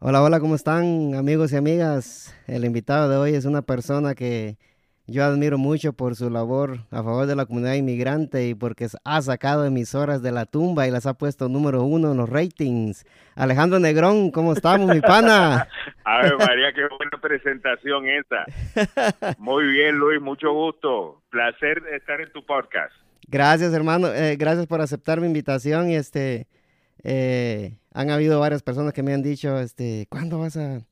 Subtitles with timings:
[0.00, 2.32] Hola, hola, ¿cómo están amigos y amigas?
[2.46, 4.56] El invitado de hoy es una persona que
[5.08, 9.22] yo admiro mucho por su labor a favor de la comunidad inmigrante y porque ha
[9.22, 13.04] sacado emisoras de la tumba y las ha puesto número uno en los ratings.
[13.34, 15.66] Alejandro Negrón, ¿cómo estamos, mi pana?
[16.04, 19.34] A ver, María, qué buena presentación esa.
[19.38, 21.22] Muy bien, Luis, mucho gusto.
[21.28, 22.94] Placer estar en tu podcast.
[23.26, 24.06] Gracias, hermano.
[24.14, 26.46] Eh, gracias por aceptar mi invitación y este...
[27.04, 30.82] Eh, han habido varias personas que me han dicho, este, ¿cuándo vas a,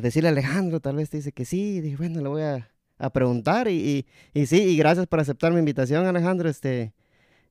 [0.00, 0.80] decirle a Alejandro?
[0.80, 1.80] Tal vez te dice que sí.
[1.80, 2.68] dije, bueno, le voy a,
[3.12, 3.68] preguntar.
[3.68, 6.48] Y, y, sí, y gracias por aceptar mi invitación, Alejandro.
[6.48, 6.92] Este,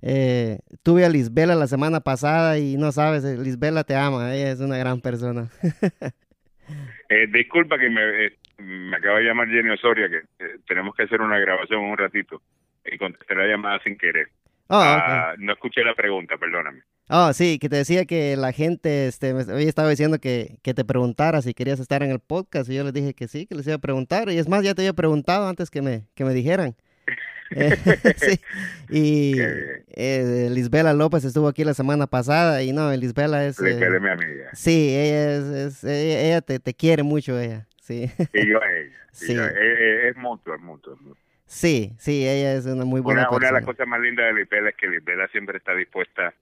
[0.08, 4.52] eh, tuve a Lisbela la semana pasada y no sabes, eh, Lisbela te ama, ella
[4.52, 5.50] es una gran persona.
[7.10, 10.22] eh, disculpa que me, eh, me acaba de llamar Jenny Osoria, que
[10.68, 12.42] tenemos que hacer una grabación un ratito
[12.86, 14.30] y contesté la llamada sin querer.
[14.70, 16.82] Ah, ah, no escuché la pregunta, perdóname.
[17.08, 20.84] Oh, sí, que te decía que la gente, este, hoy estaba diciendo que, que, te
[20.84, 23.68] preguntara si querías estar en el podcast y yo les dije que sí, que les
[23.68, 26.34] iba a preguntar y es más, ya te había preguntado antes que me, que me
[26.34, 26.76] dijeran.
[27.52, 27.76] Eh,
[28.18, 28.42] sí.
[28.90, 33.60] Y eh, Lisbela López estuvo aquí la semana pasada y no, Lisbela es...
[33.60, 34.50] Lisbela eh, mi amiga.
[34.54, 38.12] Sí, ella, es, ella, te, te, quiere mucho, ella, sí.
[38.34, 38.98] Y yo a ella.
[39.12, 39.38] Sí.
[39.38, 40.98] es, mutuo, es mutuo,
[41.46, 43.38] Sí, sí, ella es una muy buena una, persona.
[43.38, 46.34] Una de las cosas más lindas de Lisbela es que Lisbela siempre está dispuesta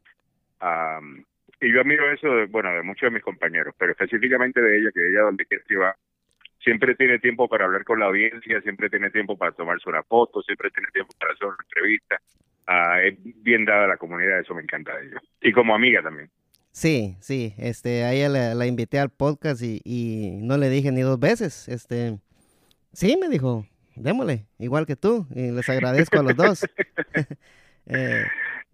[1.61, 4.91] y yo admiro eso, de, bueno, de muchos de mis compañeros, pero específicamente de ella,
[4.93, 5.95] que ella donde quiera que va,
[6.63, 10.41] siempre tiene tiempo para hablar con la audiencia, siempre tiene tiempo para tomarse una foto,
[10.41, 12.19] siempre tiene tiempo para hacer una entrevista.
[12.67, 15.21] Ah, es bien dada a la comunidad, eso me encanta de ella.
[15.41, 16.29] Y como amiga también.
[16.71, 21.01] Sí, sí, este, a ella la, invité al podcast y, y, no le dije ni
[21.01, 22.17] dos veces, este,
[22.93, 26.65] sí, me dijo, démosle, igual que tú, y les agradezco a los dos.
[27.85, 28.23] eh,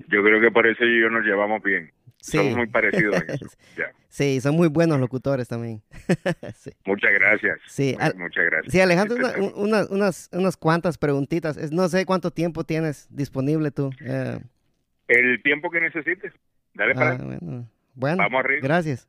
[0.08, 1.92] yo creo que por eso yo nos llevamos bien.
[2.22, 3.24] Somos muy parecidos.
[4.12, 5.84] Sí, son muy buenos locutores también.
[6.84, 7.60] Muchas gracias.
[7.68, 8.74] Sí, muchas gracias.
[8.74, 9.18] Sí, Alejandro,
[9.56, 11.72] unas, unas cuantas preguntitas.
[11.72, 13.92] No sé cuánto tiempo tienes disponible tú.
[14.04, 14.40] Eh.
[15.08, 16.34] El tiempo que necesites.
[16.74, 17.12] Dale para.
[17.12, 18.18] Ah, bueno.
[18.24, 18.62] Vamos arriba.
[18.64, 19.08] Gracias.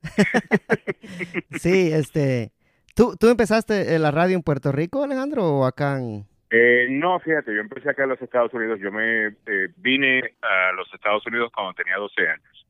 [1.58, 2.52] sí, este.
[2.94, 6.26] ¿tú, ¿Tú empezaste la radio en Puerto Rico, Alejandro, o acá en.?
[6.50, 8.80] Eh, no, fíjate, yo empecé acá en los Estados Unidos.
[8.80, 12.66] Yo me eh, vine a los Estados Unidos cuando tenía 12 años.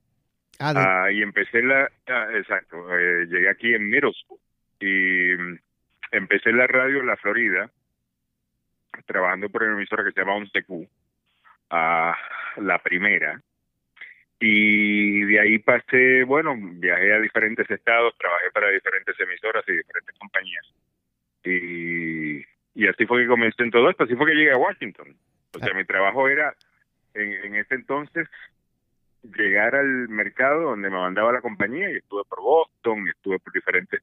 [0.59, 4.13] Ah, ah y empecé la, ah, exacto, eh, llegué aquí en Middle
[4.79, 5.59] y mm,
[6.13, 7.71] empecé la radio en la Florida,
[9.07, 10.87] trabajando por una emisora que se llama 11Q,
[11.71, 12.15] a
[12.59, 13.41] la primera.
[14.39, 20.19] Y de ahí pasé, bueno, viajé a diferentes estados, trabajé para diferentes emisoras y diferentes
[20.19, 20.67] compañías.
[21.45, 22.45] Y
[22.81, 25.15] y así fue que comencé en todo esto, así fue que llegué a Washington.
[25.55, 25.77] O sea, ah.
[25.77, 26.55] mi trabajo era,
[27.13, 28.27] en, en ese entonces,
[29.37, 34.01] llegar al mercado donde me mandaba la compañía y estuve por Boston, estuve por diferentes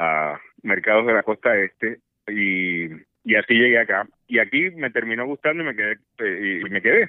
[0.00, 2.86] uh, mercados de la costa este y,
[3.22, 4.08] y así llegué acá.
[4.26, 5.98] Y aquí me terminó gustando y me quedé.
[6.18, 7.08] Eh, y, me quedé.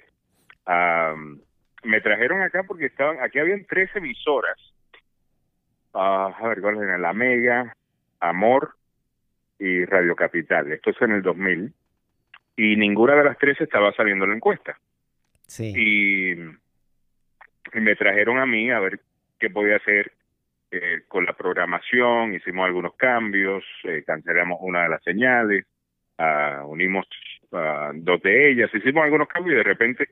[0.68, 1.40] Uh,
[1.86, 4.60] me trajeron acá porque estaban, aquí habían tres emisoras.
[5.92, 7.00] Uh, a ver, ¿cuál era?
[7.00, 7.76] La Mega,
[8.20, 8.76] Amor
[9.64, 10.72] y Radio Capital.
[10.74, 11.74] Esto es en el 2000
[12.58, 14.78] y ninguna de las tres estaba saliendo la encuesta.
[15.48, 15.74] Sí.
[15.76, 16.36] Y,
[17.80, 19.00] me trajeron a mí a ver
[19.40, 20.12] qué podía hacer
[20.70, 25.66] eh, con la programación, hicimos algunos cambios, eh, cancelamos una de las señales,
[26.20, 27.08] uh, unimos
[27.52, 30.10] uh, dos de ellas, hicimos algunos cambios y de repente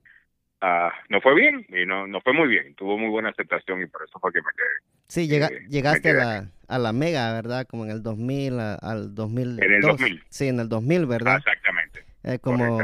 [0.61, 3.87] uh, no fue bien y no, no fue muy bien, tuvo muy buena aceptación y
[3.87, 4.91] por eso fue que me quedé.
[5.07, 7.67] Sí, llega, eh, llegaste a la, a la Mega, ¿verdad?
[7.67, 9.63] Como en el 2000, al 2000.
[9.63, 10.23] En el 2000.
[10.29, 11.37] Sí, en el 2000, ¿verdad?
[11.37, 12.05] exactamente.
[12.23, 12.79] Eh, como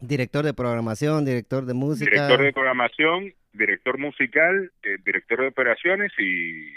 [0.00, 2.10] director de programación, director de música.
[2.10, 6.74] Director de programación, director musical, eh, director de operaciones y,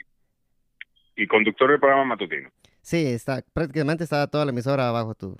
[1.15, 2.49] y conductor de programa matutino.
[2.81, 5.35] Sí, está, prácticamente estaba toda la emisora abajo tu,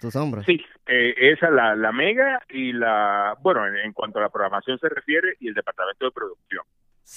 [0.00, 0.44] tus hombros.
[0.46, 4.88] Sí, eh, esa la, la mega y la, bueno, en, cuanto a la programación se
[4.88, 6.64] refiere y el departamento de producción.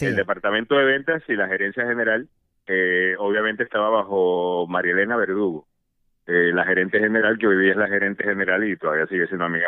[0.01, 2.27] El departamento de ventas y la gerencia general,
[2.65, 5.67] eh, obviamente estaba bajo María Elena Verdugo,
[6.25, 9.45] eh, la gerente general, que hoy día es la gerente general y todavía sigue siendo
[9.45, 9.67] amiga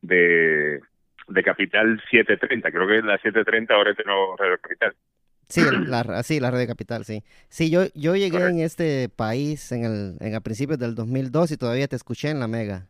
[0.00, 0.80] de,
[1.28, 2.70] de Capital 730.
[2.70, 4.94] Creo que es la 730 ahora es de nuevo Radio Capital.
[5.52, 7.22] Sí, la, sí, la Radio Capital, sí.
[7.50, 11.56] Sí, yo, yo llegué en este país en el, en a principios del 2002 y
[11.58, 12.86] todavía te escuché en la Mega.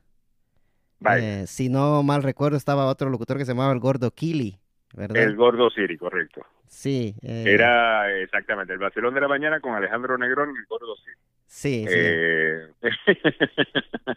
[1.11, 4.61] Eh, si no mal recuerdo, estaba otro locutor que se llamaba el Gordo Kili,
[4.95, 5.17] ¿verdad?
[5.17, 6.47] El Gordo Siri, correcto.
[6.69, 7.17] Sí.
[7.23, 11.17] Eh, Era exactamente el Barcelona de la mañana con Alejandro Negrón y el Gordo Siri.
[11.47, 11.95] Sí, sí.
[11.97, 12.69] Eh,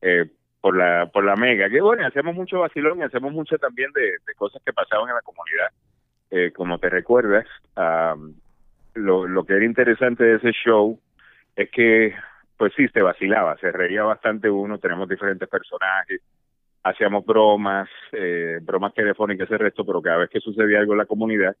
[0.00, 0.24] eh,
[0.62, 1.68] por la por la mega.
[1.68, 5.20] Que bueno, hacemos mucho vacilón y hacemos mucho también de, cosas que pasaban en la
[5.20, 5.68] comunidad.
[6.54, 7.46] Como te recuerdas,
[8.94, 10.98] lo, lo que era interesante de ese show
[11.56, 12.14] es que,
[12.56, 16.20] pues sí, se vacilaba, se reía bastante uno, tenemos diferentes personajes,
[16.82, 21.06] hacíamos bromas, eh, bromas telefónicas, ese resto, pero cada vez que sucedía algo en la
[21.06, 21.56] comunidad,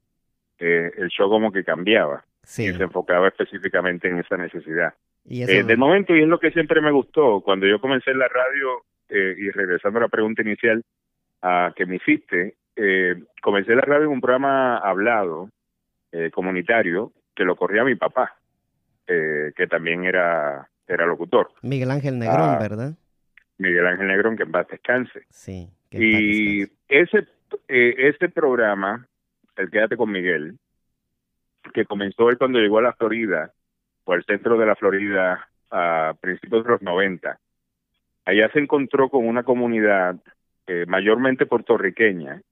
[0.58, 4.94] eh, el show como que cambiaba y se enfocaba específicamente en esa necesidad.
[5.24, 8.18] ¿Y eh, de momento, y es lo que siempre me gustó, cuando yo comencé en
[8.18, 10.82] la radio, eh, y regresando a la pregunta inicial
[11.42, 15.50] a que me hiciste, eh, comencé la radio en un programa hablado,
[16.12, 18.36] eh, comunitario, que lo corría mi papá,
[19.06, 21.50] eh, que también era, era locutor.
[21.62, 22.94] Miguel Ángel Negrón, ah, ¿verdad?
[23.58, 25.22] Miguel Ángel Negrón, que en paz descanse.
[25.30, 25.68] Sí.
[25.90, 27.26] y ese,
[27.66, 29.06] eh, ese programa,
[29.56, 30.56] el Quédate con Miguel,
[31.74, 33.52] que comenzó él cuando llegó a la Florida,
[34.04, 37.38] o al centro de la Florida, a principios de los 90,
[38.24, 40.16] allá se encontró con una comunidad
[40.66, 42.42] eh, mayormente puertorriqueña,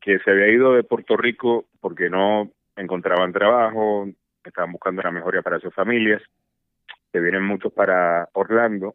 [0.00, 4.08] que se había ido de Puerto Rico porque no encontraban trabajo,
[4.44, 6.22] estaban buscando la mejoría para sus familias,
[7.12, 8.94] que vienen muchos para Orlando,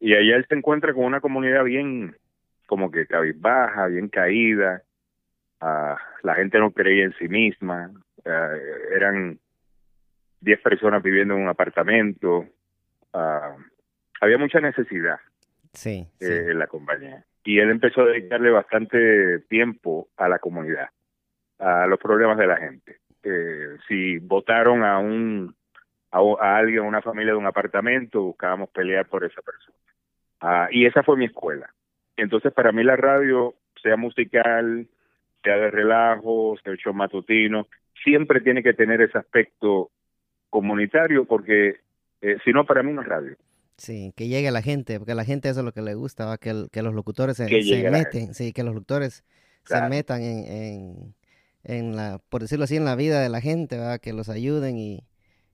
[0.00, 2.16] y allá él se encuentra con una comunidad bien,
[2.66, 4.82] como que cabizbaja, bien caída,
[5.60, 7.90] ah, la gente no creía en sí misma,
[8.26, 8.54] ah,
[8.94, 9.38] eran
[10.40, 12.44] 10 personas viviendo en un apartamento,
[13.14, 13.56] ah,
[14.20, 15.18] había mucha necesidad
[15.72, 20.88] sí, eh, en la compañía y él empezó a dedicarle bastante tiempo a la comunidad,
[21.60, 22.98] a los problemas de la gente.
[23.22, 25.54] Eh, si votaron a un
[26.10, 29.78] a, alguien, a una familia de un apartamento, buscábamos pelear por esa persona.
[30.40, 31.70] Ah, y esa fue mi escuela.
[32.16, 34.88] Entonces, para mí la radio, sea musical,
[35.44, 37.68] sea de relajo, sea show matutino,
[38.02, 39.90] siempre tiene que tener ese aspecto
[40.50, 41.76] comunitario porque
[42.22, 43.36] eh, si no, para mí no es radio.
[43.78, 45.94] Sí, que llegue a la gente, porque a la gente eso es lo que le
[45.94, 47.44] gusta, Que, que los locutores se,
[47.90, 49.22] meten, sí, que los locutores
[49.64, 51.14] se metan en,
[51.64, 54.00] en, la, por decirlo así, en la vida de la gente, ¿verdad?
[54.00, 55.00] que los ayuden y,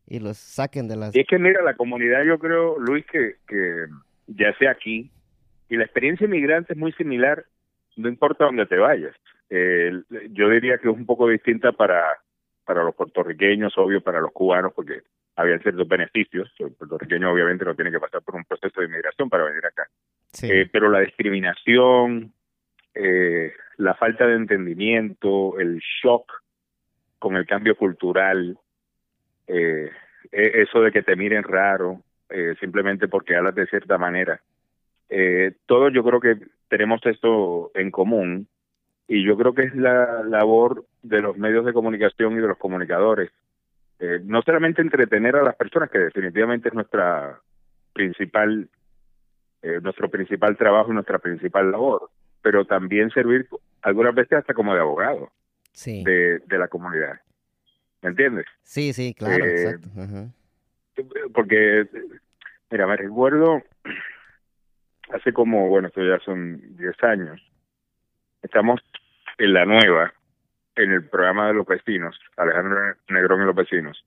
[0.06, 1.16] y los saquen de las...
[1.16, 3.86] Y es que mira, la comunidad yo creo, Luis, que, que
[4.28, 5.10] ya sea aquí,
[5.69, 7.44] y la experiencia inmigrante es muy similar,
[7.96, 9.16] no importa dónde te vayas.
[9.50, 12.04] yo diría que es un poco distinta para,
[12.64, 15.02] para los puertorriqueños, obvio, para los cubanos, porque
[15.37, 16.52] había ciertos beneficios.
[16.58, 19.88] El puertorriqueño obviamente no tiene que pasar por un proceso de inmigración para venir acá.
[20.43, 22.32] Eh, pero la discriminación,
[22.94, 26.43] eh, la falta de entendimiento, el shock
[27.19, 28.58] con el cambio cultural,
[29.46, 29.90] eh,
[30.31, 32.02] e-, eso de que te miren raro
[32.61, 34.40] simplemente porque hablas de cierta manera.
[35.67, 36.38] todos yo creo que
[36.69, 38.49] tenemos esto en común
[39.06, 42.56] y yo creo que es la labor de los medios de comunicación y de los
[42.56, 43.31] comunicadores
[44.02, 47.38] eh, no solamente entretener a las personas, que definitivamente es nuestra
[47.93, 48.69] principal,
[49.62, 52.10] eh, nuestro principal trabajo y nuestra principal labor,
[52.43, 53.46] pero también servir
[53.81, 55.31] algunas veces hasta como de abogado
[55.84, 57.20] de, de la comunidad.
[58.02, 58.46] ¿Me entiendes?
[58.62, 59.88] Sí, sí, claro, eh, exacto.
[61.32, 61.87] Porque,
[62.72, 63.62] mira, me recuerdo
[65.12, 67.40] hace como, bueno, esto ya son 10 años,
[68.43, 68.81] estamos
[69.38, 70.12] en la nueva,
[70.76, 74.04] en el programa de los vecinos, Alejandro Negrón y los vecinos,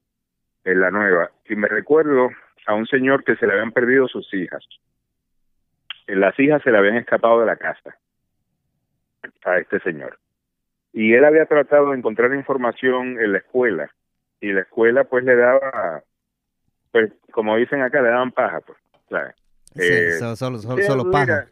[0.64, 2.30] en la nueva, y me recuerdo
[2.66, 4.64] a un señor que se le habían perdido sus hijas.
[6.08, 7.98] Las hijas se le habían escapado de la casa
[9.44, 10.20] a este señor.
[10.94, 13.92] Y él había tratado de encontrar información en la escuela,
[14.42, 16.04] y la escuela pues le daba,
[16.92, 18.78] pues como dicen acá, le daban paja, pues.
[19.76, 21.48] Sí, eh, solo, solo, paja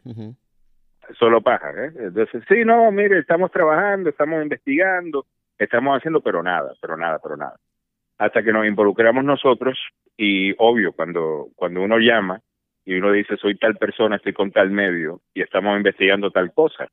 [1.18, 1.70] solo paja.
[1.70, 1.92] ¿eh?
[1.96, 5.26] Entonces, sí, no, mire, estamos trabajando, estamos investigando,
[5.58, 7.56] estamos haciendo, pero nada, pero nada, pero nada.
[8.18, 9.78] Hasta que nos involucramos nosotros
[10.16, 12.40] y obvio, cuando, cuando uno llama
[12.84, 16.88] y uno dice, soy tal persona, estoy con tal medio y estamos investigando tal cosa,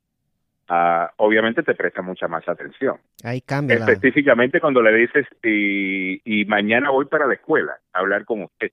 [0.68, 2.96] uh, obviamente te presta mucha más atención.
[3.22, 3.76] Ahí cambia.
[3.76, 8.72] Específicamente cuando le dices, y, y mañana voy para la escuela a hablar con usted.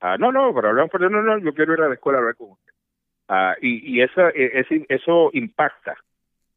[0.00, 2.36] Ah, no, no, pero hablamos, no, no, yo quiero ir a la escuela a hablar
[2.36, 2.71] con usted.
[3.28, 5.96] Ah, y, y eso, e, eso impacta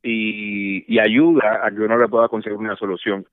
[0.04, 3.26] y, ayuda a que uno le pueda conseguir una solución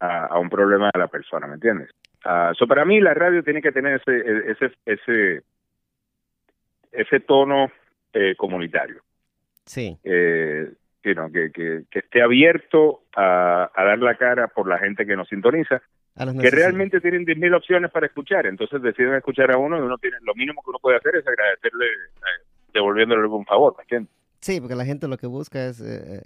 [0.00, 1.90] a, un problema de la persona, ¿me entiendes?
[2.24, 5.42] Uh, para mí la radio tiene que tener ese e, ese ese
[6.92, 7.70] ese tono
[8.12, 9.00] eh, comunitario.
[9.64, 9.96] Sí.
[10.04, 11.14] Eh, que,
[11.54, 15.80] que, que, esté abierto a, a, dar la cara por la gente que nos sintoniza,
[16.40, 20.18] que realmente tienen 10.000 opciones para escuchar, entonces deciden escuchar a uno y uno tiene,
[20.22, 24.12] lo mínimo que uno puede hacer es agradecerle eh, devolviéndole algún favor, ¿me entiendes?
[24.40, 26.22] Sí, porque la gente lo que busca es eh,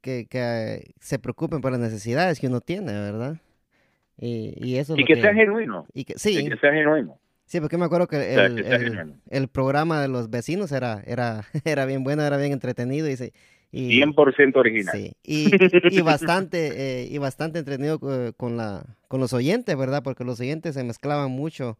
[0.00, 3.36] que, que, se preocupen por las necesidades que uno tiene, ¿verdad?
[4.18, 5.86] Y, y eso y que, sea genuino.
[5.92, 6.48] Y que, sí.
[6.48, 7.18] que sea genuino.
[7.46, 12.02] Sí, porque me acuerdo que el, el, programa de los vecinos era, era, era bien
[12.02, 13.32] bueno, era bien entretenido y, se,
[13.72, 14.94] 100% original.
[14.96, 15.50] Sí, y,
[15.96, 20.02] y bastante, eh, y bastante entretenido con, la, con los oyentes, ¿verdad?
[20.02, 21.78] Porque los oyentes se mezclaban mucho.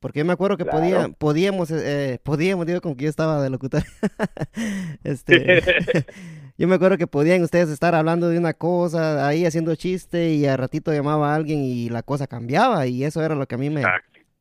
[0.00, 3.50] Porque yo me acuerdo que podía, podíamos, eh, podíamos, digo, como que yo estaba de
[3.50, 3.82] locutor.
[5.04, 5.62] este,
[6.58, 10.46] yo me acuerdo que podían ustedes estar hablando de una cosa, ahí haciendo chiste, y
[10.46, 13.58] al ratito llamaba a alguien y la cosa cambiaba, y eso era lo que a
[13.58, 13.82] mí me,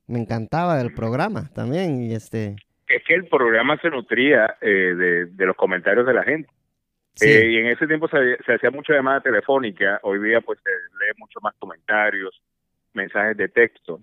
[0.07, 2.03] me encantaba del programa también.
[2.03, 2.55] Y este...
[2.87, 6.49] Es que el programa se nutría eh, de, de los comentarios de la gente.
[7.19, 10.69] Eh, y en ese tiempo se, se hacía mucha llamada telefónica, hoy día pues se
[10.69, 12.39] lee mucho más comentarios,
[12.93, 14.01] mensajes de texto,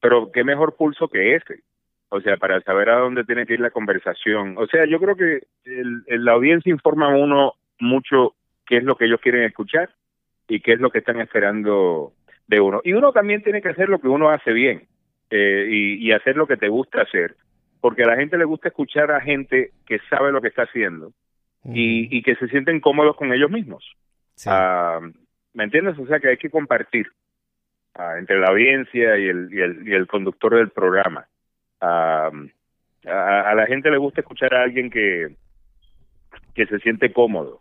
[0.00, 1.62] pero qué mejor pulso que ese,
[2.10, 4.56] o sea, para saber a dónde tiene que ir la conversación.
[4.56, 8.34] O sea, yo creo que el, la audiencia informa a uno mucho
[8.66, 9.90] qué es lo que ellos quieren escuchar
[10.48, 12.12] y qué es lo que están esperando
[12.46, 12.80] de uno.
[12.84, 14.86] Y uno también tiene que hacer lo que uno hace bien
[15.30, 17.36] eh, y, y hacer lo que te gusta hacer,
[17.80, 21.12] porque a la gente le gusta escuchar a gente que sabe lo que está haciendo
[21.64, 23.84] y, y, que se sienten cómodos con ellos mismos.
[24.46, 25.00] Ah,
[25.52, 25.98] ¿Me entiendes?
[25.98, 27.08] O sea que hay que compartir
[27.98, 31.26] ah, entre la audiencia y el, y el, y el conductor del programa.
[31.80, 32.30] Ah,
[33.04, 35.36] a, la gente le gusta escuchar a alguien que,
[36.54, 37.60] que se siente cómodo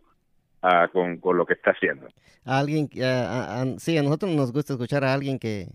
[0.92, 2.08] con, con lo que está haciendo.
[2.46, 2.90] A alguien,
[3.78, 5.68] sí, a nosotros nos gusta escuchar a alguien que,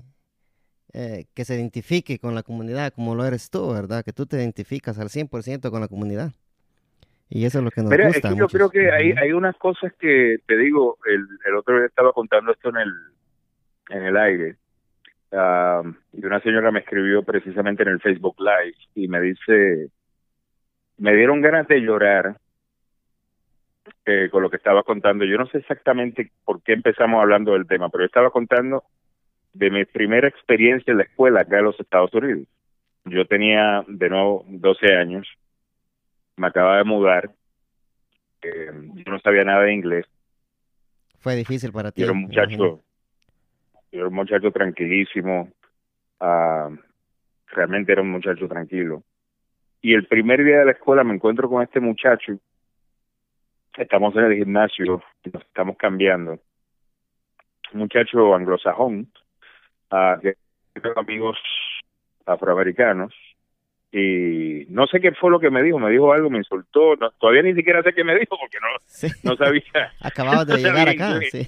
[0.95, 4.05] eh, que se identifique con la comunidad como lo eres tú, ¿verdad?
[4.05, 6.33] Que tú te identificas al 100% con la comunidad.
[7.31, 8.35] Y eso es lo que nos gusta.
[8.35, 12.13] yo creo que hay, hay unas cosas que, te digo, el, el otro día estaba
[12.13, 12.93] contando esto en el,
[13.93, 14.57] en el aire,
[15.33, 19.89] y una señora me escribió precisamente en el Facebook Live y me dice,
[20.99, 22.37] me dieron ganas de llorar
[24.05, 25.25] eh, con lo que estaba contando.
[25.25, 28.85] Yo no sé exactamente por qué empezamos hablando del tema, pero estaba contando
[29.55, 32.47] de mi primera experiencia en la escuela acá en los Estados Unidos.
[33.05, 35.27] Yo tenía de nuevo 12 años
[36.37, 37.31] me acaba de mudar,
[38.43, 40.07] eh, yo no sabía nada de inglés.
[41.19, 42.03] Fue difícil para ti.
[42.03, 42.81] era un muchacho,
[43.93, 45.51] era un muchacho tranquilísimo,
[46.21, 46.71] ah,
[47.49, 49.05] realmente era un muchacho tranquilo.
[49.83, 52.33] Y el primer día de la escuela me encuentro con este muchacho,
[53.77, 56.39] estamos en el gimnasio, nos estamos cambiando.
[57.75, 59.13] Un muchacho anglosajón,
[59.91, 60.37] uh, que
[60.81, 61.39] tengo amigos
[62.25, 63.13] afroamericanos,
[63.91, 67.43] y no sé qué fue lo que me dijo, me dijo algo, me insultó, todavía
[67.43, 69.93] ni siquiera sé qué me dijo porque no, no sabía.
[70.01, 71.47] Acababa de llegar acá, sí.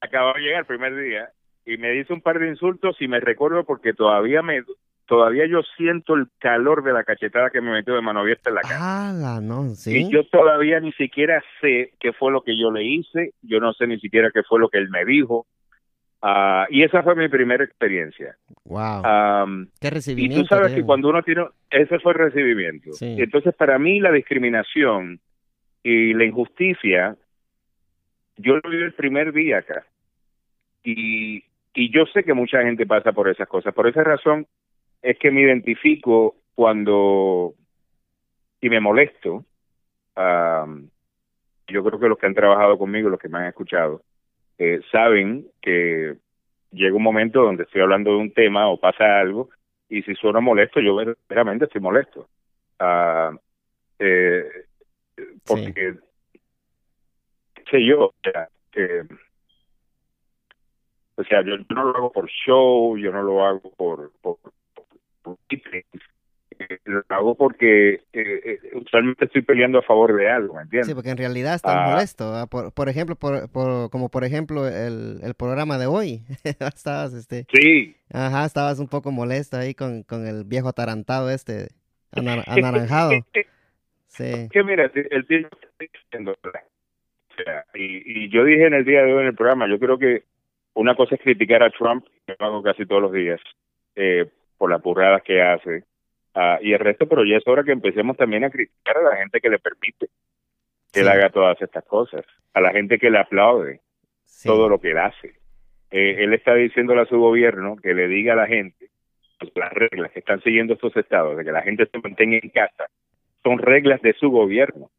[0.00, 1.28] Acababa de llegar el primer día
[1.64, 4.62] y me dice un par de insultos y me recuerdo porque todavía me
[5.06, 8.54] todavía yo siento el calor de la cachetada que me metió de mano abierta en
[8.56, 8.78] la cara.
[8.80, 9.98] Ah, no, sí.
[9.98, 13.72] Y yo todavía ni siquiera sé qué fue lo que yo le hice, yo no
[13.74, 15.46] sé ni siquiera qué fue lo que él me dijo,
[16.24, 18.36] Uh, y esa fue mi primera experiencia.
[18.64, 19.66] Wow.
[19.80, 20.38] Qué recibimiento.
[20.38, 22.90] Y tú sabes que cuando uno tiene, ese fue el recibimiento.
[23.00, 25.18] entonces para mí la discriminación
[25.82, 27.16] y la injusticia,
[28.36, 29.84] yo lo viví el primer día acá.
[30.84, 31.42] Y,
[31.74, 33.74] y yo sé que mucha gente pasa por esas cosas.
[33.74, 34.46] Por esa razón
[35.00, 37.54] es que me identifico cuando
[38.60, 39.44] y me molesto.
[41.66, 44.02] yo creo que los que han trabajado conmigo, los que me han escuchado,
[44.58, 46.16] eh, saben que
[46.70, 49.50] llega un momento donde estoy hablando de un tema o pasa algo
[49.88, 52.28] y si suena molesto, yo verdaderamente estoy molesto.
[52.80, 53.36] Uh,
[53.98, 54.44] eh,
[55.46, 55.94] porque,
[57.70, 58.14] sé yo,
[61.22, 64.38] o sea yo, no lo hago por show, yo no lo hago por, por,
[65.22, 65.40] por,
[66.84, 70.88] lo hago porque eh, eh, usualmente estoy peleando a favor de algo, ¿me entiendes?
[70.88, 71.90] Sí, porque en realidad estás ah.
[71.90, 72.46] molesto.
[72.50, 76.22] Por, por ejemplo, por, por, como por ejemplo el, el programa de hoy.
[76.44, 77.46] estabas, este...
[77.52, 77.96] Sí.
[78.12, 81.68] Ajá, estabas un poco molesto ahí con, con el viejo atarantado este,
[82.12, 83.12] anaranjado.
[84.08, 84.48] sí.
[84.50, 85.48] Que mira, el tío
[87.32, 89.78] o sea, y, y yo dije en el día de hoy en el programa, yo
[89.78, 90.24] creo que
[90.74, 93.40] una cosa es criticar a Trump, que lo hago casi todos los días,
[93.94, 94.26] eh,
[94.56, 95.84] por las burradas que hace,
[96.34, 99.16] Ah, y el resto, pero ya es hora que empecemos también a criticar a la
[99.16, 100.08] gente que le permite
[100.92, 102.24] que él haga todas estas cosas,
[102.54, 103.80] a la gente que le aplaude
[104.44, 105.34] todo lo que él hace.
[105.90, 108.90] Eh, él está diciéndole a su gobierno que le diga a la gente
[109.38, 112.48] pues, las reglas que están siguiendo estos estados, de que la gente se mantenga en
[112.48, 112.86] casa,
[113.42, 114.90] son reglas de su gobierno.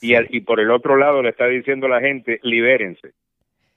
[0.00, 3.12] Y, y por el otro lado le está diciendo a la gente, libérense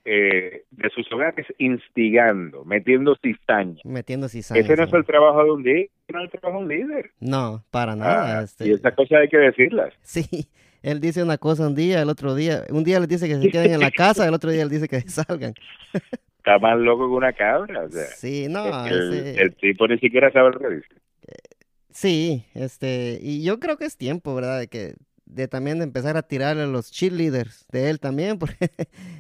[0.09, 3.81] eh, de sus hogares instigando, metiendo cizaña.
[3.83, 4.61] Metiendo cizaña.
[4.61, 7.11] Ese no es el trabajo de un líder, no es el trabajo de un líder.
[7.19, 8.39] No, para nada.
[8.39, 8.69] Ah, este...
[8.69, 9.93] Y esas cosas hay que decirlas.
[10.01, 10.47] Sí,
[10.81, 13.49] él dice una cosa un día, el otro día, un día le dice que se
[13.49, 15.53] queden en la casa, el otro día él dice que salgan.
[16.37, 18.05] Está más loco que una cabra, o sea.
[18.05, 18.85] Sí, no.
[18.85, 20.95] El, tipo ni siquiera sabe lo que dice.
[21.89, 24.59] Sí, este, y yo creo que es tiempo, ¿verdad?
[24.59, 24.93] De que
[25.27, 28.69] de también de empezar a tirarle a los cheerleaders de él también, porque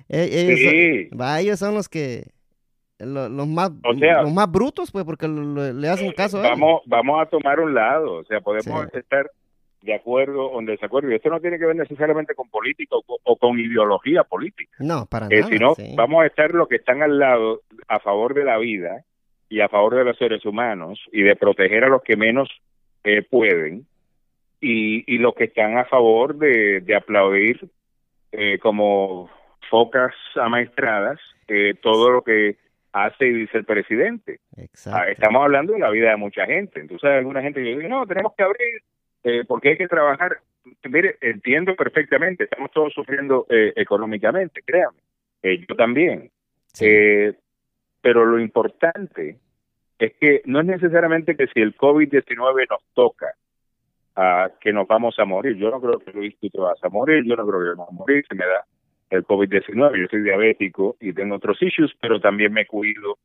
[0.09, 2.31] e, ellos, son, ellos son los que
[2.99, 7.59] los, más los más brutos, pues, porque le hacen caso a Vamos, vamos a tomar
[7.59, 9.29] un lado, o sea, podemos estar
[9.81, 11.11] de acuerdo o en desacuerdo.
[11.11, 14.71] Y esto no tiene que ver necesariamente con política o, con ideología política.
[14.79, 15.49] No, para eh, nada.
[15.49, 19.05] Sino vamos a estar los que están al lado a favor de la vida
[19.49, 22.49] y a favor de los seres humanos y de proteger a los que menos
[23.03, 23.85] eh, pueden
[24.59, 27.67] y, y los que están a favor de, de aplaudir
[28.31, 29.29] eh, como
[29.69, 32.57] focas amaestradas eh, todo lo que
[32.91, 34.39] hace y dice el presidente.
[34.55, 34.99] Exacto.
[34.99, 36.79] Ah, estamos hablando de la vida de mucha gente.
[36.79, 38.81] Entonces, alguna gente dice, no, tenemos que abrir
[39.23, 40.39] eh, porque hay que trabajar.
[40.89, 44.99] Mire, entiendo perfectamente, estamos todos sufriendo eh, económicamente, créame.
[45.43, 46.31] Eh, yo también.
[46.79, 47.33] Eh,
[48.01, 49.37] pero lo importante
[49.97, 53.33] es que no es necesariamente que si el COVID-19 nos toca,
[54.17, 55.55] uh, que nos vamos a morir.
[55.55, 57.89] Yo no creo que Luis tú te vas a morir, yo no creo que vamos
[57.89, 58.65] a morir si me da
[59.09, 60.01] el COVID-19.
[60.01, 63.17] Yo soy diabético y tengo otros issues, pero también me cuido.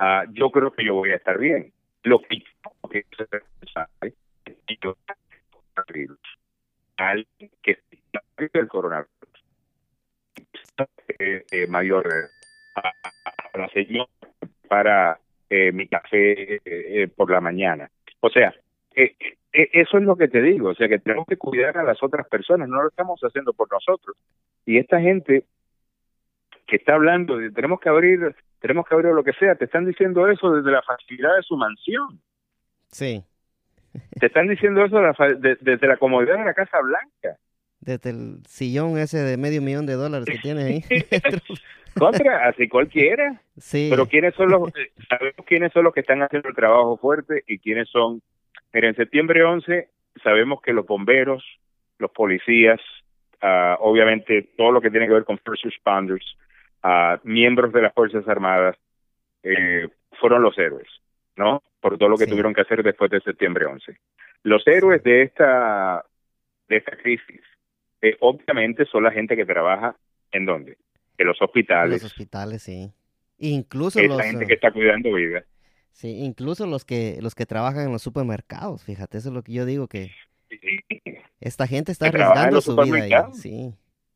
[0.00, 1.72] Uh, yo creo que yo voy a estar bien.
[2.02, 2.42] Lo que,
[2.90, 3.04] que
[5.74, 6.20] coronavirus.
[6.96, 7.78] Alguien que
[8.52, 9.10] el coronavirus.
[11.18, 12.06] Eh, eh, mayor
[12.74, 14.10] a, la señora
[14.68, 17.90] para eh, mi café eh, por la mañana.
[18.20, 18.54] O sea,
[19.52, 22.26] eso es lo que te digo, o sea que tenemos que cuidar a las otras
[22.28, 24.16] personas, no lo estamos haciendo por nosotros.
[24.64, 25.44] Y esta gente
[26.66, 29.86] que está hablando de tenemos que abrir, tenemos que abrir lo que sea, te están
[29.86, 32.20] diciendo eso desde la facilidad de su mansión.
[32.90, 33.22] Sí.
[34.18, 34.98] Te están diciendo eso
[35.38, 37.38] desde la comodidad de la Casa Blanca.
[37.80, 40.84] Desde el sillón ese de medio millón de dólares que tiene ahí.
[41.98, 43.40] Contra, así cualquiera.
[43.56, 43.88] Sí.
[43.90, 44.70] Pero quiénes son los,
[45.08, 48.20] sabemos quiénes son los que están haciendo el trabajo fuerte y quiénes son.
[48.72, 49.88] Mira, en septiembre 11
[50.22, 51.44] sabemos que los bomberos,
[51.98, 52.80] los policías,
[53.42, 56.36] uh, obviamente todo lo que tiene que ver con first responders,
[56.84, 58.76] uh, miembros de las Fuerzas Armadas,
[59.42, 60.88] eh, fueron los héroes.
[61.36, 61.62] ¿no?
[61.80, 63.96] Por todo lo que tuvieron que hacer después de septiembre 11.
[64.42, 66.04] Los héroes de esta,
[66.68, 67.42] de esta crisis,
[68.00, 69.96] eh, obviamente son la gente que trabaja
[70.32, 70.78] en dónde?
[71.18, 71.96] En los hospitales.
[71.96, 72.92] En los hospitales, sí.
[73.38, 75.44] Incluso la gente que está cuidando vidas.
[75.96, 79.54] Sí, incluso los que los que trabajan en los supermercados, fíjate, eso es lo que
[79.54, 80.10] yo digo que
[81.40, 83.72] esta gente está arriesgando su vida ahí, sí.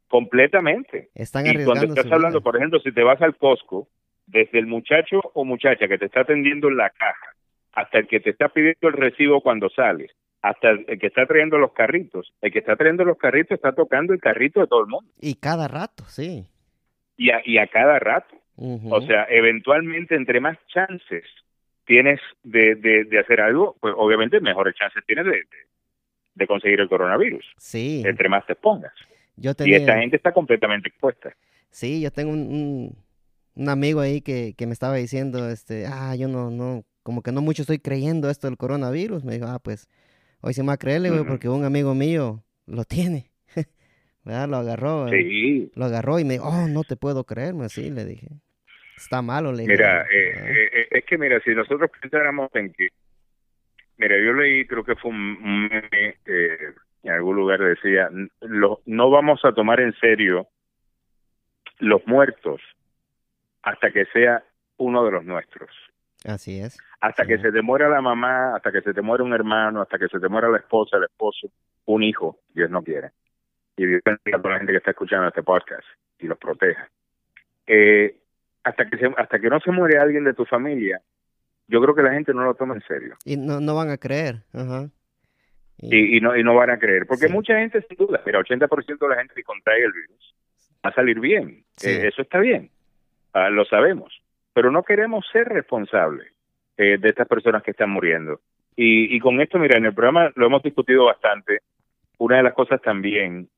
[0.07, 1.09] Completamente.
[1.14, 3.88] Están arriesgando y cuando estás hablando, por ejemplo, si te vas al Costco,
[4.27, 7.35] desde el muchacho o muchacha que te está atendiendo en la caja
[7.73, 10.11] hasta el que te está pidiendo el recibo cuando sales,
[10.43, 12.35] hasta el que está trayendo los carritos.
[12.43, 15.11] El que está trayendo los carritos está tocando el carrito de todo el mundo.
[15.19, 16.45] Y cada rato, sí.
[17.16, 18.37] Y a, y a cada rato.
[18.59, 21.25] O sea, eventualmente entre más chances
[21.85, 25.43] tienes de, de, hacer algo, pues obviamente mejores chances tienes de,
[26.35, 27.45] de, conseguir el coronavirus.
[27.59, 28.03] Sí.
[28.05, 28.95] Entre más te pongas.
[29.37, 31.35] Yo Y esta gente está completamente expuesta.
[31.71, 32.95] Sí, yo tengo un
[33.55, 37.33] un amigo ahí que, que, me estaba diciendo, este, ah, yo no, no, como que
[37.33, 39.25] no mucho estoy creyendo esto del coronavirus.
[39.25, 39.88] Me dijo, ah, pues,
[40.40, 43.31] hoy sí me va a creerle, güey, porque un amigo mío lo tiene.
[44.25, 44.49] ¿Verdad?
[44.49, 45.09] Lo agarró.
[45.09, 45.71] Sí.
[45.75, 48.29] Lo agarró y me dijo, oh, no te puedo creer, así le dije.
[49.01, 49.67] Está malo, le.
[49.67, 52.89] Mira, eh, eh, es que mira, si nosotros pensáramos en que,
[53.97, 56.19] mira, yo leí, creo que fue un, meme,
[57.03, 58.11] en algún lugar decía,
[58.43, 60.49] lo, no vamos a tomar en serio
[61.79, 62.61] los muertos
[63.63, 64.45] hasta que sea
[64.77, 65.71] uno de los nuestros.
[66.27, 66.79] Así es.
[67.01, 69.99] Hasta que se te muera la mamá, hasta que se te muera un hermano, hasta
[69.99, 71.51] que se te muera la esposa, el esposo,
[71.87, 73.13] un hijo, Dios no quiere.
[73.79, 75.87] Y Dios bendiga a toda la gente que está escuchando este podcast
[76.19, 76.91] y los proteja.
[77.67, 78.20] Eh,
[78.64, 81.01] hasta que hasta que no se muere alguien de tu familia,
[81.68, 83.16] yo creo que la gente no lo toma en serio.
[83.25, 84.42] Y no, no van a creer.
[84.53, 84.88] Ajá.
[85.79, 87.07] Y, y, no, y no van a creer.
[87.07, 90.35] Porque mucha gente, sin duda, mira, 80% de la gente que contrae el virus
[90.85, 91.64] va a salir bien.
[91.83, 92.70] Eh, eso está bien.
[93.33, 94.12] Ah, lo sabemos,
[94.53, 96.33] pero no queremos ser responsables
[96.77, 98.40] eh, de estas personas que están muriendo.
[98.77, 101.61] Y, y con esto, mira, en el programa lo hemos discutido bastante.
[102.18, 103.49] Una de las cosas también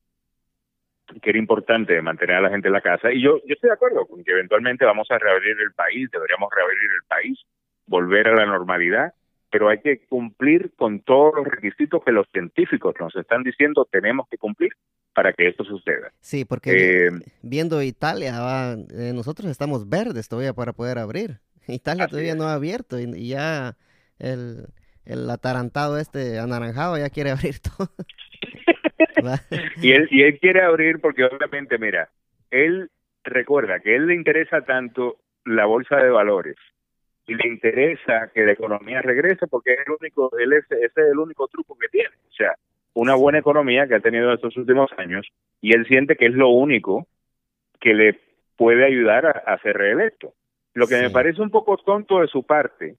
[1.20, 3.74] que era importante mantener a la gente en la casa, y yo, yo estoy de
[3.74, 7.38] acuerdo con que eventualmente vamos a reabrir el país, deberíamos reabrir el país,
[7.86, 9.12] volver a la normalidad,
[9.50, 14.26] pero hay que cumplir con todos los requisitos que los científicos nos están diciendo tenemos
[14.30, 14.72] que cumplir
[15.12, 16.10] para que esto suceda.
[16.20, 17.10] Sí, porque eh,
[17.42, 18.32] viendo Italia,
[18.72, 21.40] eh, nosotros estamos verdes todavía para poder abrir.
[21.68, 23.76] Italia todavía no ha abierto y, ya
[24.18, 24.68] el,
[25.04, 27.90] el, atarantado este anaranjado ya quiere abrir todo.
[29.80, 32.08] y, él, y él quiere abrir porque obviamente, mira,
[32.50, 32.90] él
[33.24, 36.56] recuerda que él le interesa tanto la bolsa de valores
[37.26, 41.12] y le interesa que la economía regrese porque es el único, él es, ese es
[41.12, 42.14] el único truco que tiene.
[42.28, 42.54] O sea,
[42.94, 45.26] una buena economía que ha tenido en estos últimos años
[45.60, 47.06] y él siente que es lo único
[47.80, 48.20] que le
[48.56, 50.34] puede ayudar a, ser reelecto.
[50.74, 52.96] Lo que me parece un poco tonto de su parte,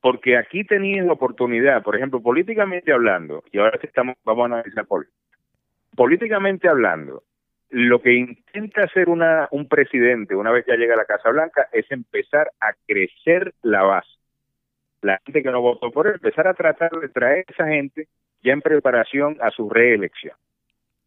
[0.00, 4.86] porque aquí tenías la oportunidad, por ejemplo, políticamente hablando, y ahora estamos, vamos a analizar
[4.86, 5.16] política,
[5.96, 7.24] políticamente hablando,
[7.70, 11.68] lo que intenta hacer una, un presidente una vez ya llega a la Casa Blanca
[11.72, 14.08] es empezar a crecer la base.
[15.02, 18.08] La gente que no votó por él, empezar a tratar de traer a esa gente
[18.42, 20.36] ya en preparación a su reelección.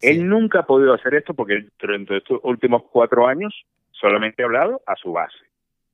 [0.00, 3.54] Él nunca ha podido hacer esto porque durante estos últimos cuatro años
[3.90, 5.44] solamente ha hablado a su base,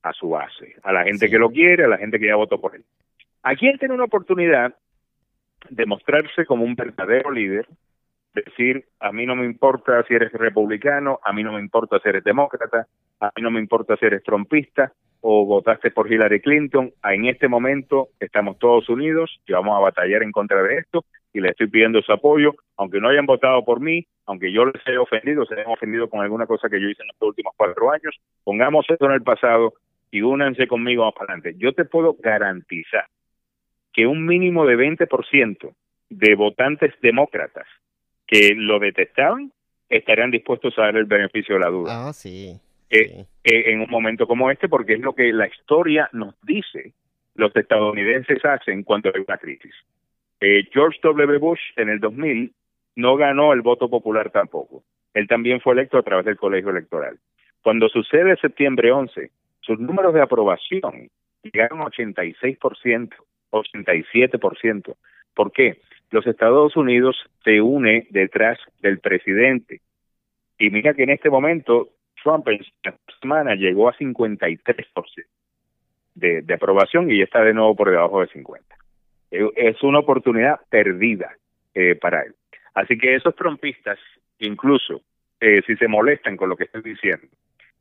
[0.02, 2.60] a su base, a la gente que lo quiere, a la gente que ya votó
[2.60, 2.84] por él.
[3.42, 4.74] Aquí él tiene una oportunidad
[5.70, 7.66] de mostrarse como un verdadero líder,
[8.44, 12.08] decir, a mí no me importa si eres republicano, a mí no me importa si
[12.08, 12.86] eres demócrata,
[13.20, 17.48] a mí no me importa si eres trompista o votaste por Hillary Clinton, en este
[17.48, 21.68] momento estamos todos unidos y vamos a batallar en contra de esto y le estoy
[21.68, 25.54] pidiendo su apoyo, aunque no hayan votado por mí, aunque yo les haya ofendido, se
[25.54, 29.06] hayan ofendido con alguna cosa que yo hice en los últimos cuatro años, pongamos esto
[29.06, 29.74] en el pasado
[30.10, 31.58] y únanse conmigo más para adelante.
[31.58, 33.06] Yo te puedo garantizar
[33.92, 35.74] que un mínimo de 20%
[36.10, 37.66] de votantes demócratas
[38.26, 39.52] que lo detestaban
[39.88, 42.08] estarían dispuestos a dar el beneficio de la duda.
[42.08, 42.58] Ah, sí.
[42.90, 46.92] Eh, eh, en un momento como este, porque es lo que la historia nos dice
[47.34, 49.74] los estadounidenses hacen cuando hay una crisis.
[50.40, 51.38] Eh, George W.
[51.38, 52.52] Bush en el 2000
[52.96, 54.82] no ganó el voto popular tampoco.
[55.14, 57.18] Él también fue electo a través del colegio electoral.
[57.62, 61.10] Cuando sucede septiembre 11, sus números de aprobación
[61.42, 63.10] llegaron a 86%,
[63.50, 64.96] 87%.
[65.34, 65.80] ¿Por qué?
[66.10, 69.80] Los Estados Unidos se une detrás del presidente.
[70.58, 71.90] Y mira que en este momento
[72.22, 75.24] Trump en esta semana llegó a 53%
[76.14, 78.76] de, de aprobación y está de nuevo por debajo de 50.
[79.30, 81.36] Es una oportunidad perdida
[81.74, 82.34] eh, para él.
[82.74, 83.98] Así que esos trompistas,
[84.38, 85.02] incluso
[85.40, 87.26] eh, si se molestan con lo que estoy diciendo,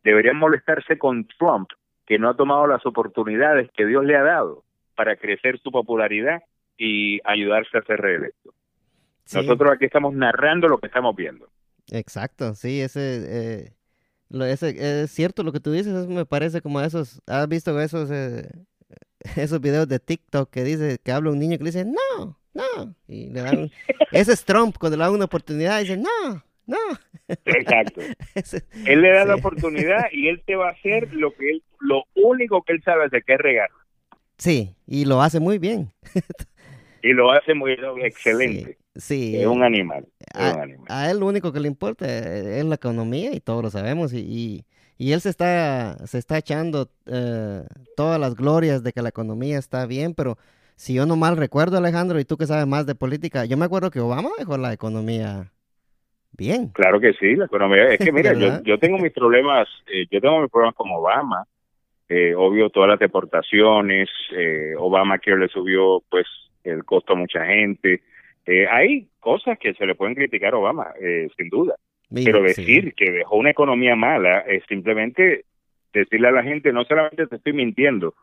[0.04, 1.70] deberían molestarse con Trump,
[2.06, 4.64] que no ha tomado las oportunidades que Dios le ha dado
[4.96, 6.44] para crecer su popularidad
[6.78, 8.54] y ayudarse a ser reelecto.
[9.34, 11.48] Nosotros aquí estamos narrando lo que estamos viendo.
[11.92, 13.74] Exacto, sí, ese, eh,
[14.44, 18.50] ese es cierto lo que tú dices, me parece como esos, ¿has visto esos, eh,
[19.36, 22.96] esos videos de TikTok que dice, que habla un niño que le dice, no, no,
[23.08, 23.72] y le dan,
[24.12, 26.78] ese es Trump, cuando le da una oportunidad, dice, no, no.
[27.46, 28.02] Exacto.
[28.86, 32.04] él le da la oportunidad y él te va a hacer lo que él, lo
[32.16, 33.70] único que él sabe hacer, que es regar.
[34.38, 35.92] Sí, y lo hace muy bien.
[37.06, 38.78] Y lo hace muy excelente.
[38.96, 39.38] Sí.
[39.38, 40.08] Es un animal.
[40.34, 44.12] a, él lo único que le importa es la economía y todos lo sabemos.
[44.12, 44.65] Y,
[44.98, 47.62] y, él se está, se está echando eh,
[47.96, 50.38] todas las glorias de que la economía está bien, pero
[50.76, 53.65] si yo no mal recuerdo, Alejandro, y tú que sabes más de política, yo me
[53.65, 55.52] acuerdo que Obama dejó la economía
[56.32, 56.70] bien.
[56.70, 57.89] Claro que sí, la economía.
[57.89, 61.46] Es que mira, yo, yo tengo mis problemas, eh, yo tengo mis problemas con Obama.
[62.10, 64.10] Eh, obvio, todas las deportaciones,
[64.78, 66.26] Obama que le subió pues
[66.65, 68.01] el costo a mucha gente.
[68.45, 71.75] Eh, hay cosas que se le pueden criticar a Obama, eh, sin duda.
[72.13, 75.45] Pero decir que dejó una economía mala es simplemente
[75.91, 78.13] decirle a la gente, no solamente te estoy mintiendo,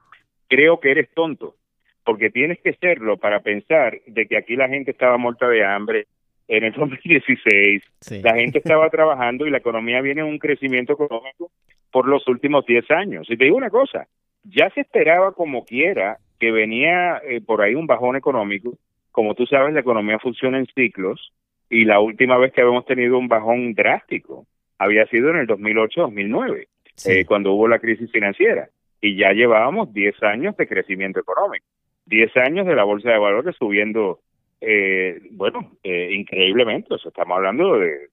[0.48, 1.57] creo que eres tonto,
[2.05, 6.07] porque tienes que serlo para pensar de que aquí la gente estaba muerta de hambre
[6.48, 7.83] en el 2016,
[8.22, 11.50] la gente estaba trabajando y la economía viene en un crecimiento económico
[11.90, 13.26] por los últimos 10 años.
[13.31, 14.07] Y te digo una cosa,
[14.44, 18.76] ya se esperaba como quiera que venía eh, por ahí un bajón económico.
[19.12, 21.33] Como tú sabes, la economía funciona en ciclos
[21.70, 24.44] y la última vez que habíamos tenido un bajón drástico
[24.76, 26.66] había sido en el 2008-2009,
[27.07, 28.68] eh, cuando hubo la crisis financiera.
[29.00, 31.64] Y ya llevábamos 10 años de crecimiento económico,
[32.07, 34.18] 10 años de la bolsa de valores subiendo,
[34.61, 36.92] eh, bueno, increíblemente.
[36.92, 38.09] O sea, estamos hablando de,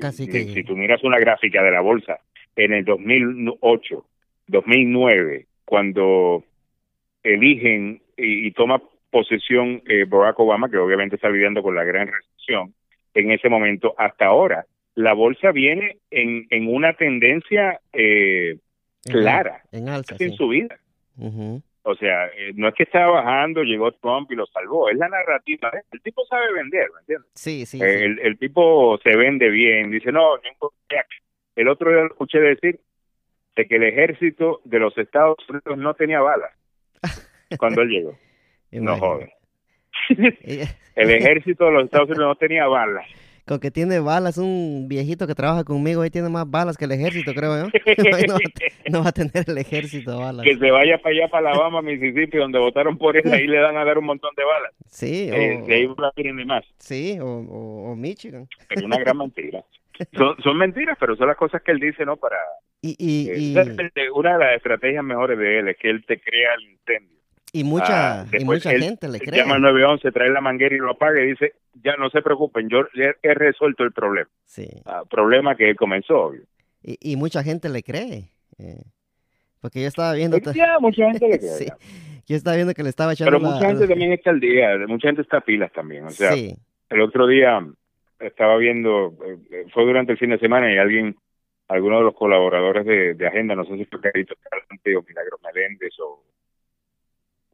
[0.00, 2.18] Casi si tú miras una gráfica de la bolsa
[2.56, 4.04] en el 2008,
[4.48, 6.42] 2009, cuando
[7.22, 12.74] eligen y, toma posesión eh, Barack Obama, que obviamente está viviendo con la gran recesión
[13.14, 18.58] en ese momento, hasta ahora, la bolsa viene en, en una tendencia eh,
[19.04, 20.78] clara en, alza, en su vida.
[21.82, 25.08] O sea, eh, no es que estaba bajando, llegó Trump y lo salvó, es la
[25.08, 25.70] narrativa.
[25.90, 27.30] El tipo sabe vender, ¿me entiendes?
[27.34, 27.80] Sí, sí.
[27.80, 30.34] El, el tipo se vende bien, dice, no,
[31.56, 32.80] el otro día lo escuché decir
[33.56, 36.52] de que el ejército de los Estados Unidos no tenía balas
[37.58, 38.18] cuando él llegó.
[38.72, 39.30] no joven.
[40.96, 43.06] el ejército de los Estados Unidos no tenía balas.
[43.46, 46.92] con que tiene balas, un viejito que trabaja conmigo, ahí tiene más balas que el
[46.92, 47.68] ejército, creo yo.
[48.90, 50.44] no, va a tener el ejército balas.
[50.44, 53.76] Que se vaya para allá, para Alabama, Mississippi, donde votaron por él, ahí le dan
[53.76, 54.72] a dar un montón de balas.
[54.86, 55.30] Sí.
[55.32, 56.64] Eh, o, ahí la tienen más.
[56.78, 58.46] Sí, o, Michigan.
[58.70, 59.64] Es una gran mentira.
[60.16, 62.16] Son, son mentiras, pero son las cosas que él dice, ¿no?
[62.16, 62.38] Para...
[62.80, 66.54] Y, y, eh, Una de las estrategias mejores de él es que él te crea
[66.54, 67.19] el incendio
[67.52, 69.38] y mucha, ah, y mucha gente le cree.
[69.40, 72.68] Llama al 911, trae la manguera y lo apaga y dice, ya no se preocupen,
[72.68, 74.28] yo he resuelto el problema.
[74.44, 74.68] Sí.
[74.86, 76.42] Ah, problema que comenzó, obvio.
[76.82, 78.30] Y, y mucha gente le cree.
[78.58, 78.82] Eh,
[79.60, 80.38] porque yo estaba viendo...
[80.38, 81.50] Ya, mucha gente le cree.
[81.50, 81.66] sí.
[82.26, 85.08] Yo estaba viendo que le estaba echando Pero mucha gente también está al día, mucha
[85.08, 86.04] gente está a pilas también.
[86.04, 87.60] O sea, el otro día
[88.20, 89.16] estaba viendo,
[89.50, 91.16] eh, fue durante el fin de semana y alguien,
[91.66, 95.92] alguno de los colaboradores de, de Agenda, no sé si fue Carito o Milagro Meléndez
[95.98, 96.22] o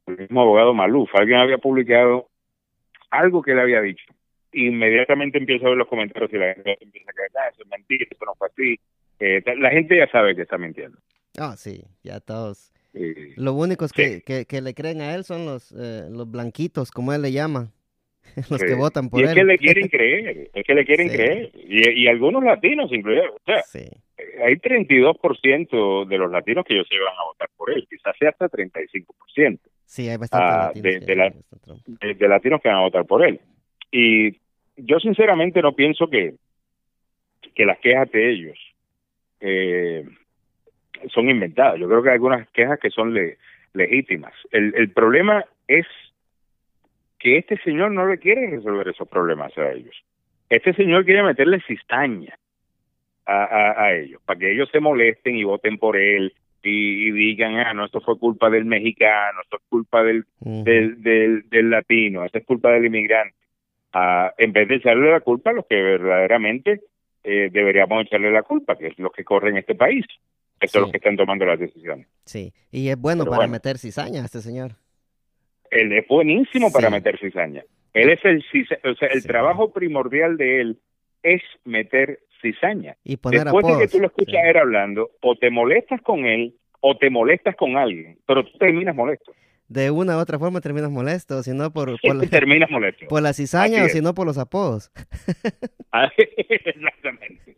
[0.07, 2.29] el mismo abogado Maluf, alguien había publicado
[3.11, 4.05] algo que él había dicho.
[4.53, 7.69] Inmediatamente empiezo a ver los comentarios y la gente empieza a creer, ah, eso es
[7.69, 8.79] mentira, eso no fue así.
[9.19, 10.97] Eh, la gente ya sabe que está mintiendo.
[11.37, 12.73] Ah, sí, ya todos.
[13.35, 17.21] Lo únicos que, que, le creen a él son los, eh, los blanquitos, como él
[17.21, 17.71] le llama.
[18.49, 21.51] los que votan por y es que le quieren creer, es que le quieren creer.
[21.55, 23.29] Y, y, algunos latinos incluidos.
[23.31, 23.89] O sea, sí.
[24.43, 28.29] hay 32% de los latinos que ellos se van a votar por él, quizás sea
[28.29, 29.59] hasta 35%.
[29.85, 31.05] Sí, hay bastante ah, latinos
[31.85, 33.39] de, latinos que van a votar por él.
[33.91, 34.37] Y
[34.75, 36.35] yo sinceramente no pienso que,
[37.55, 38.57] que las quejas de ellos
[39.39, 40.05] eh,
[41.13, 41.79] son inventadas.
[41.79, 43.15] Yo creo que hay algunas quejas que son
[43.73, 44.33] legítimas.
[44.51, 45.85] El, el problema es
[47.19, 49.95] que este señor no le quiere resolver esos problemas a ellos.
[50.49, 52.37] Este señor quiere meterle cizaña
[53.25, 56.33] a, a, a ellos, para que ellos se molesten y voten por él
[56.67, 61.69] y, digan, ah, no, esto fue culpa del mexicano, esto es culpa del, del, del,
[61.69, 63.35] latino, esto es culpa del inmigrante.
[63.93, 66.81] Ah, en vez de echarle la culpa a los que verdaderamente
[67.23, 70.05] eh, deberíamos echarle la culpa, que es los que corren este país,
[70.59, 72.07] que son los que están tomando las decisiones.
[72.25, 74.73] Sí, y es bueno para meter cizaña este señor.
[75.71, 77.63] Él es buenísimo para meter cizaña.
[77.93, 78.43] Él es el,
[78.83, 80.79] o sea, el trabajo primordial de él
[81.23, 82.95] es meter cizaña.
[83.03, 86.97] Y Después de que tú lo escuchas él hablando, o te molestas con él, o
[86.97, 89.33] te molestas con alguien, pero tú terminas molesto.
[89.67, 93.07] De una u otra forma terminas molesto, si no por, por la, terminas molesto.
[93.07, 94.91] Por la cizaña o si no por los apodos.
[95.93, 97.55] Ah, exactamente.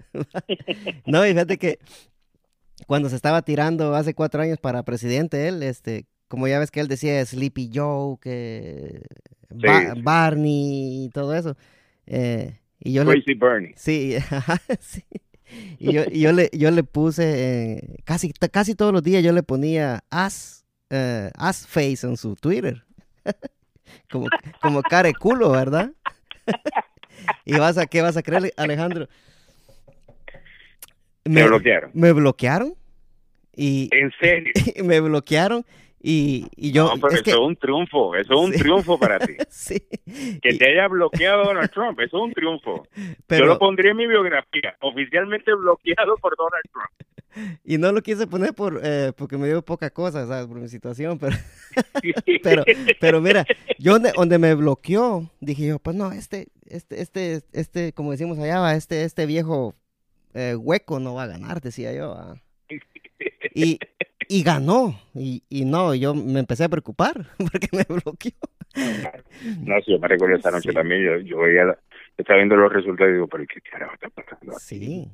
[1.07, 1.79] no, y fíjate que
[2.85, 6.79] cuando se estaba tirando hace cuatro años para presidente, él, este, como ya ves que
[6.79, 9.01] él decía Sleepy Joe, que
[10.03, 11.57] Barney y todo eso.
[12.05, 13.73] Eh, y yo Crazy Bernie.
[13.75, 14.15] Sí,
[14.79, 15.03] sí.
[15.79, 19.41] Y yo, yo, le, yo le puse, eh, casi, casi todos los días yo le
[19.41, 22.83] ponía as, uh, as face en su Twitter.
[24.11, 24.27] como,
[24.61, 25.91] como care culo, ¿verdad?
[27.45, 29.07] y vas a, ¿qué vas a creer, Alejandro?
[31.25, 31.91] Me, me bloquearon.
[31.95, 32.75] Me bloquearon.
[33.55, 34.53] Y, ¿En serio?
[34.83, 35.65] me bloquearon
[36.01, 36.95] y, y yo.
[36.95, 39.33] No, pero eso es un triunfo, eso es un triunfo para ti.
[39.49, 39.79] sí.
[40.41, 42.87] Que te haya bloqueado Donald Trump, eso es un triunfo.
[43.27, 43.45] Pero...
[43.45, 47.09] Yo lo pondría en mi biografía, oficialmente bloqueado por Donald Trump.
[47.63, 50.47] Y no lo quise poner por eh, porque me dio poca cosa, ¿sabes?
[50.47, 51.35] Por mi situación, pero,
[52.43, 52.63] pero,
[52.99, 53.45] pero mira,
[53.77, 58.39] yo donde, donde me bloqueó, dije yo, pues no, este, este, este, este, como decimos
[58.39, 59.75] allá, este, este viejo
[60.33, 62.15] eh, hueco no va a ganar, decía yo.
[63.53, 63.79] Y,
[64.29, 64.95] y ganó.
[65.13, 68.31] Y, y no, yo me empecé a preocupar porque me bloqueó.
[69.65, 71.03] No, sí, yo me recuerdo esta noche también.
[71.03, 71.77] Yo, yo veía,
[72.15, 74.53] estaba viendo los resultados y digo, pero ¿qué carajo está pasando?
[74.59, 75.09] Sí,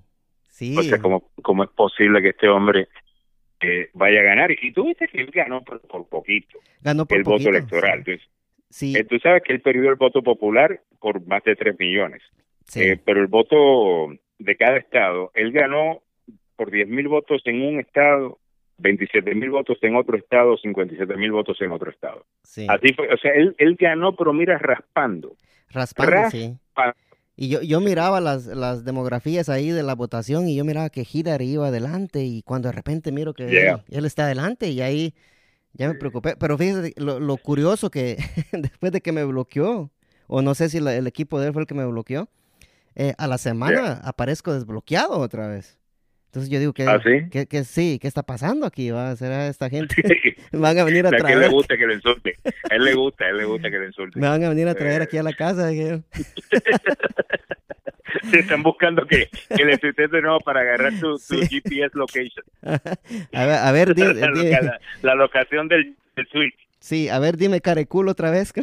[0.50, 0.78] sí.
[0.78, 2.90] O sea, ¿cómo, cómo es posible que este hombre
[3.62, 4.52] eh, vaya a ganar?
[4.52, 6.60] Y tú viste que él ganó por, poquito.
[6.82, 8.00] Ganó por el voto electoral.
[8.00, 8.28] Entonces,
[8.70, 8.96] sí.
[8.98, 12.22] Eh, tú sabes que él perdió el voto popular por más de 3 millones.
[12.66, 12.82] Sí.
[12.82, 16.02] Eh, pero el voto de cada estado, él ganó
[16.58, 18.40] por 10 mil votos en un estado
[18.78, 22.26] 27 mil votos en otro estado, 57 mil votos en otro estado.
[22.44, 22.68] Sí.
[22.70, 25.36] Así fue, o sea, él, él ganó, pero mira, raspando.
[25.70, 26.58] Raspando, sí.
[27.38, 31.06] Y yo, yo miraba las, las demografías ahí de la votación y yo miraba que
[31.12, 33.44] Hillary iba adelante y cuando de repente miro que
[33.90, 35.14] él, está adelante y ahí
[35.74, 36.38] ya me preocupé.
[36.38, 38.18] Pero fíjate lo, lo curioso que
[38.54, 39.92] después de que me bloqueó,
[40.28, 42.30] o no sé si el equipo de él fue el que me bloqueó,
[42.96, 45.78] eh, a la semana aparezco desbloqueado otra vez.
[46.28, 47.30] Entonces yo digo que, ¿Ah, sí?
[47.30, 48.92] Que, que, sí, ¿qué está pasando aquí?
[48.92, 49.96] ¿Va a ser a esta gente?
[50.52, 51.26] van a venir a traer.
[51.26, 52.38] A él le gusta que le insulte.
[52.70, 54.20] A él le gusta, a él le gusta que le insulte.
[54.20, 55.70] Me van a venir a traer aquí a la casa.
[58.32, 62.44] Se están buscando que, que le de nuevo para agarrar su, su GPS location.
[62.64, 64.52] a ver, a ver dime, la, dime.
[64.52, 66.56] La, la, locación del, del switch.
[66.80, 68.54] Sí, a ver, dime careculo otra vez.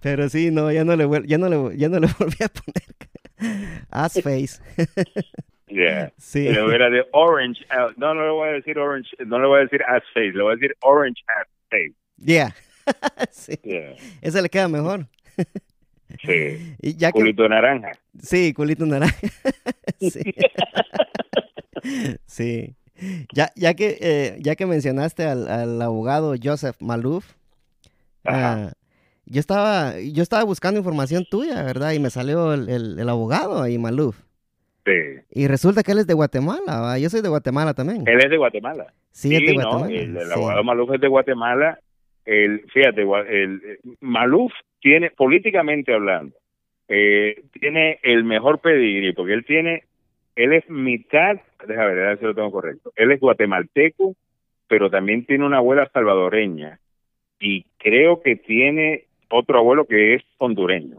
[0.00, 2.96] Pero sí, no, ya no le, ya no le, ya no le volví a poner
[3.90, 4.60] ass face.
[5.68, 6.12] Yeah.
[6.16, 6.46] Sí.
[6.46, 7.60] Pero era de orange.
[7.96, 10.42] No, no le voy a decir orange, no le voy a decir ass face, le
[10.42, 11.94] voy a decir orange ass face.
[12.18, 12.54] Yeah.
[13.32, 13.58] sí.
[13.64, 13.96] Yeah.
[14.22, 15.08] Ese le queda mejor.
[16.24, 16.76] sí.
[16.80, 17.92] Y ya culito naranja.
[18.22, 19.16] Sí, culito naranja.
[19.98, 20.34] sí.
[22.26, 22.76] sí.
[23.32, 27.34] Ya, ya, que, eh, ya que mencionaste al, al abogado Joseph Malouf,
[28.24, 28.70] uh,
[29.26, 31.92] yo, estaba, yo estaba buscando información tuya, ¿verdad?
[31.92, 34.26] Y me salió el, el, el abogado ahí, Malouf.
[35.30, 38.04] Y resulta que él es de Guatemala, yo soy de Guatemala también.
[38.06, 38.86] Él es de Guatemala.
[39.10, 39.92] Sí, es de Guatemala.
[39.92, 41.78] el, abogado Maluf es de Guatemala.
[42.24, 46.36] El, fíjate, el, Maluf tiene, políticamente hablando,
[46.88, 49.84] eh, tiene el mejor pedigrí, porque él tiene,
[50.36, 51.36] él es mitad,
[51.66, 54.14] déjame ver, a ver si lo tengo correcto, él es guatemalteco,
[54.68, 56.78] pero también tiene una abuela salvadoreña,
[57.38, 60.98] y creo que tiene otro abuelo que es hondureño.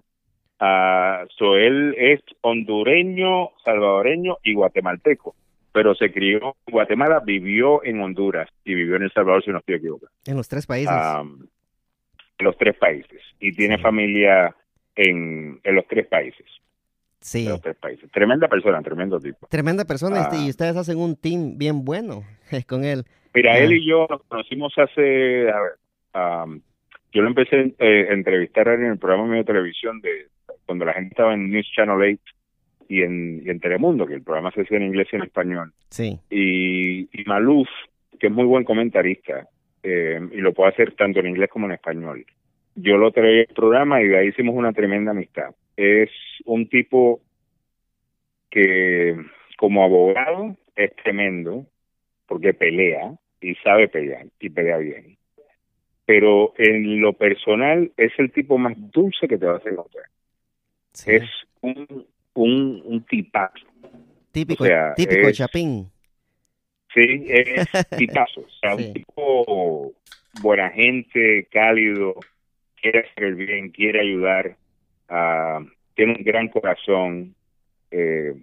[0.59, 5.35] Uh, so él es hondureño, salvadoreño y guatemalteco,
[5.71, 9.59] pero se crió en Guatemala, vivió en Honduras y vivió en El Salvador, si no
[9.59, 10.11] estoy equivocado.
[10.25, 10.95] En los tres países.
[10.95, 13.21] en los tres países.
[13.39, 14.55] Y tiene familia
[14.95, 16.45] en, en los tres países.
[17.19, 17.45] Sí.
[17.45, 18.09] En los tres países.
[18.11, 19.47] Tremenda persona, tremendo tipo.
[19.47, 20.49] Tremenda persona este, y ah.
[20.49, 22.23] ustedes hacen un team bien bueno
[22.67, 23.05] con él.
[23.33, 26.61] Mira, él y yo nos conocimos hace, a ver,
[27.13, 30.27] yo lo empecé eh, a entrevistar en el programa de televisión de
[30.65, 32.21] cuando la gente estaba en News Channel 8
[32.89, 35.73] y en, y en Telemundo, que el programa se hacía en inglés y en español.
[35.89, 36.19] Sí.
[36.29, 37.67] Y, y Maluf,
[38.19, 39.47] que es muy buen comentarista,
[39.83, 42.25] eh, y lo puede hacer tanto en inglés como en español.
[42.75, 45.55] Yo lo traí al programa y de ahí hicimos una tremenda amistad.
[45.75, 46.09] Es
[46.45, 47.21] un tipo
[48.49, 49.15] que
[49.57, 51.65] como abogado es tremendo
[52.27, 55.17] porque pelea y sabe pelear y pelea bien.
[56.07, 60.05] Pero en lo personal es el tipo más dulce que te vas a encontrar.
[61.05, 61.29] Es
[61.61, 63.67] un, un, un tipazo.
[64.31, 64.65] Típico,
[64.95, 65.91] típico Chapín.
[66.93, 67.67] Sí, es
[67.97, 68.41] tipazo.
[68.41, 69.93] O sea, un tipo
[70.41, 72.15] buena gente, cálido,
[72.81, 74.55] quiere hacer el bien, quiere ayudar,
[75.09, 75.65] uh,
[75.95, 77.35] tiene un gran corazón,
[77.91, 78.33] eh,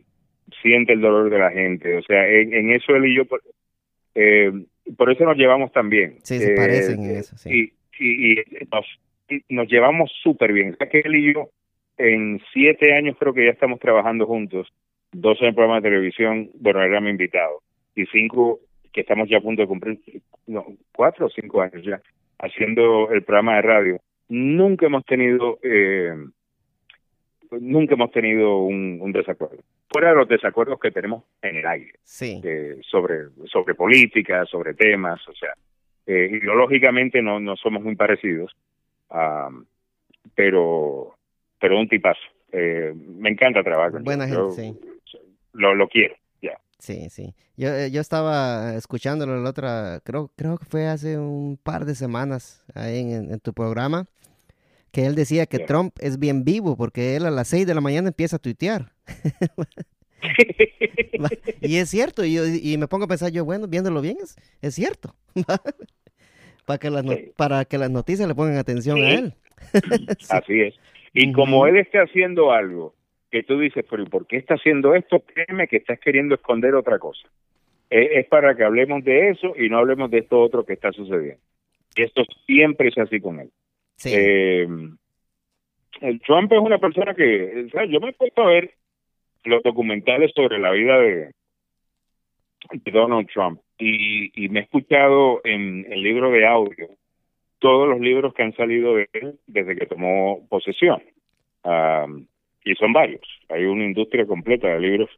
[0.60, 1.96] siente el dolor de la gente.
[1.96, 3.22] O sea, en, eso él y yo,
[4.14, 4.52] eh,
[4.96, 6.18] por eso nos llevamos tan bien.
[6.22, 7.72] Sí, se parecen en eh, eso, sí.
[7.98, 8.86] Y, y, nos,
[9.48, 10.76] nos llevamos súper bien.
[10.90, 11.50] Que él y yo
[11.98, 14.72] en siete años creo que ya estamos trabajando juntos,
[15.12, 17.62] dos en el programa de televisión, bueno, era mi invitado,
[17.94, 18.60] y cinco
[18.92, 19.98] que estamos ya a punto de cumplir,
[20.46, 22.00] no, cuatro o cinco años ya,
[22.38, 24.00] haciendo el programa de radio.
[24.28, 26.14] Nunca hemos tenido, eh,
[27.50, 29.58] nunca hemos tenido un, desacuerdo.
[29.90, 32.40] Fuera de los desacuerdos que tenemos en el aire, sí.
[32.42, 35.54] eh, sobre, sobre política, sobre temas, o sea,
[36.06, 38.54] eh, ideológicamente no, no somos muy parecidos,
[40.34, 41.14] pero
[41.64, 42.20] pero un tipazo.
[42.52, 44.78] Eh, me encanta trabajar Buena gente, sí.
[45.54, 46.60] Lo, lo quiero, ya.
[46.78, 47.34] Sí, sí.
[47.56, 51.94] Yo, eh, yo estaba escuchándolo la otra, creo, creo que fue hace un par de
[51.94, 54.04] semanas ahí en, tu programa,
[54.94, 57.80] que él decía que Trump es bien vivo porque él a las 6 de la
[57.80, 58.92] mañana empieza a tuitear.
[61.60, 64.74] y es cierto, y, y, me pongo a pensar yo, bueno, viéndolo bien, es, es
[64.76, 65.14] cierto.
[66.64, 67.04] para, que las
[67.36, 69.34] para que las noticias le pongan atención a él.
[70.30, 70.74] Así es.
[71.12, 72.94] Y como él está haciendo algo
[73.32, 75.20] que tú dices, pero ¿por qué está haciendo esto?
[75.20, 77.28] Créeme que estás queriendo esconder otra cosa.
[77.90, 81.40] Es, para que hablemos de eso y no hablemos de esto otro que está sucediendo.
[81.96, 83.50] Y esto siempre es así con él.
[84.04, 84.66] Eh,
[86.00, 88.74] el Trump es una persona que, yo me he puesto a ver
[89.44, 91.30] los documentales sobre la vida de,
[92.92, 96.88] Donald Trump y, me he escuchado en el libro de audio
[97.58, 101.02] todos los libros que han salido de él desde que tomó posesión.
[102.64, 103.22] y son varios.
[103.48, 105.10] Hay una industria completa de libros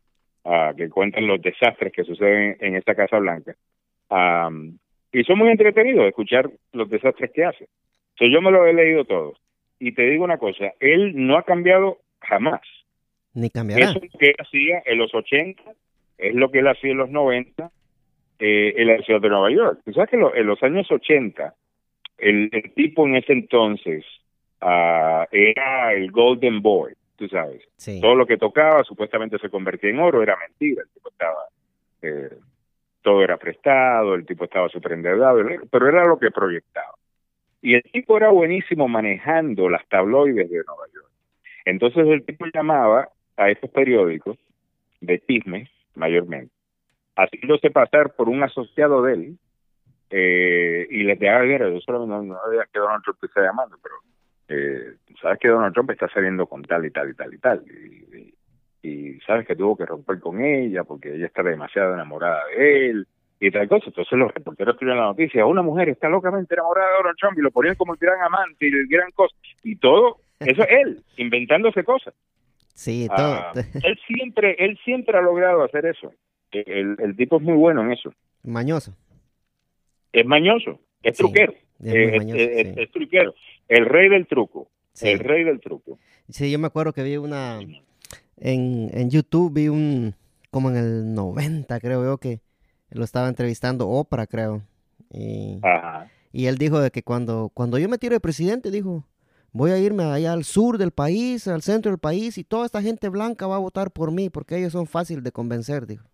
[0.44, 3.54] ah, que cuentan los desastres que suceden en esta Casa Blanca.
[5.12, 7.68] y son muy entretenidos escuchar los desastres que hace.
[8.16, 9.38] Entonces yo me lo he leído todos.
[9.78, 12.62] Y te digo una cosa, él no ha cambiado jamás.
[13.34, 13.90] Ni cambiará.
[13.90, 15.62] Eso es lo que él hacía en los 80,
[16.16, 17.70] es lo que él hacía en los 90
[18.38, 19.80] eh, en la ciudad de Nueva York.
[19.84, 21.54] Tú sabes que en los años 80
[22.16, 24.04] el, tipo en ese entonces
[24.62, 27.62] uh, era el Golden Boy, tú sabes.
[28.00, 31.44] Todo lo que tocaba supuestamente se convertía en oro, era mentira, el tipo estaba,
[32.00, 32.30] eh,
[33.02, 36.94] todo era prestado, el tipo estaba súper endeudado, pero era lo que proyectaba.
[37.62, 41.10] Y el tipo era buenísimo manejando las tabloides de Nueva York.
[41.64, 44.38] Entonces el tipo llamaba a estos periódicos
[45.00, 46.52] de chismes, mayormente,
[47.16, 49.38] haciéndose pasar por un asociado de él,
[50.10, 53.76] eh, y les dejaba ver, yo solamente no, no había que Donald Trump está llamando,
[53.82, 53.94] pero
[54.48, 57.64] eh, sabes que Donald Trump está saliendo con tal y tal y tal y tal.
[57.66, 58.34] Y,
[58.88, 63.08] y, sabes que tuvo que romper con ella porque ella está demasiado enamorada de él
[63.40, 63.86] y tal cosa.
[63.86, 67.42] Entonces los reporteros escriben la noticia, una mujer está locamente enamorada de Donald Trump y
[67.42, 69.34] lo ponían como el gran amante y el gran cosa.
[69.62, 72.14] Y todo, eso es él, inventándose cosas.
[72.74, 73.64] Sí, ah, todo.
[73.82, 76.12] él siempre, él siempre ha logrado hacer eso.
[76.52, 78.12] El, el tipo es muy bueno en eso.
[78.42, 78.94] Mañoso.
[80.12, 81.54] Es mañoso, es truquero.
[81.82, 83.34] Es, truquero.
[83.68, 84.68] El rey del truco.
[85.00, 85.98] El rey del truco.
[86.28, 87.60] Sí, yo me acuerdo que vi una.
[88.38, 90.14] En, en YouTube vi un.
[90.50, 92.40] Como en el 90, creo yo, que
[92.90, 94.62] lo estaba entrevistando Oprah, creo.
[95.10, 95.60] Y,
[96.32, 99.04] y él dijo de que cuando, cuando yo me tiro de presidente, dijo,
[99.52, 102.82] voy a irme allá al sur del país, al centro del país, y toda esta
[102.82, 106.04] gente blanca va a votar por mí, porque ellos son fáciles de convencer, dijo.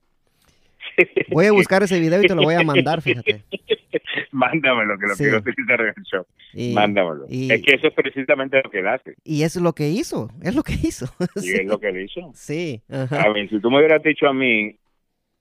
[1.31, 3.43] Voy a buscar ese video y te lo voy a mandar, fíjate.
[4.31, 6.27] Mándamelo, que lo quiero utilizar en el show.
[6.75, 7.27] Mándamelo.
[7.29, 9.14] es que eso es precisamente lo que él hace.
[9.25, 11.07] Y es lo que hizo, es lo que hizo.
[11.43, 12.31] Y es lo que él hizo.
[12.35, 12.83] Sí.
[12.91, 14.77] A ver, si tú me hubieras dicho a mí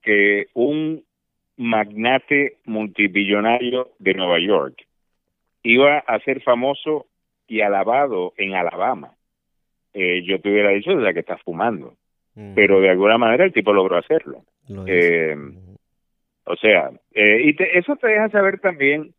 [0.01, 1.03] que un
[1.61, 4.83] magnate multibillonario de Nueva York
[5.61, 7.05] iba a ser famoso
[7.47, 9.13] y alabado en Alabama,
[9.93, 11.93] eh, yo te hubiera dicho desde que está fumando.
[12.55, 14.43] Pero de alguna manera el tipo logró hacerlo.
[14.87, 15.35] Eh,
[16.45, 19.13] o sea, eh, y eso te deja saber también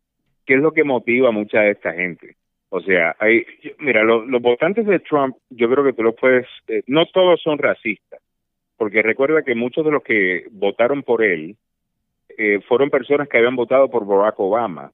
[0.45, 2.35] qué es lo que motiva a mucha de esta gente.
[2.69, 3.45] O sea, hay,
[3.77, 7.59] mira, los votantes de Trump, yo creo que tú los puedes, eh, no todos son
[7.59, 8.19] racistas,
[8.77, 11.55] porque recuerda que muchos de los que votaron por él
[12.67, 14.91] fueron personas que habían votado por Barack Obama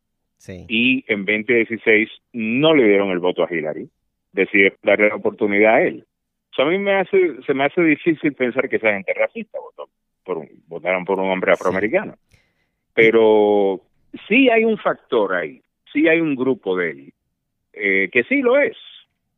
[0.47, 3.89] y en 2016 no le dieron el voto a Hillary,
[4.31, 6.05] decir darle la oportunidad a él.
[6.57, 9.89] a mí me hace, se me hace difícil pensar que esa gente racista votó
[10.23, 12.15] por votaron por un hombre afroamericano.
[12.93, 13.81] Pero
[14.27, 15.61] sí hay un factor ahí,
[15.91, 17.13] sí hay un grupo de él,
[17.73, 18.77] eh, que sí lo es.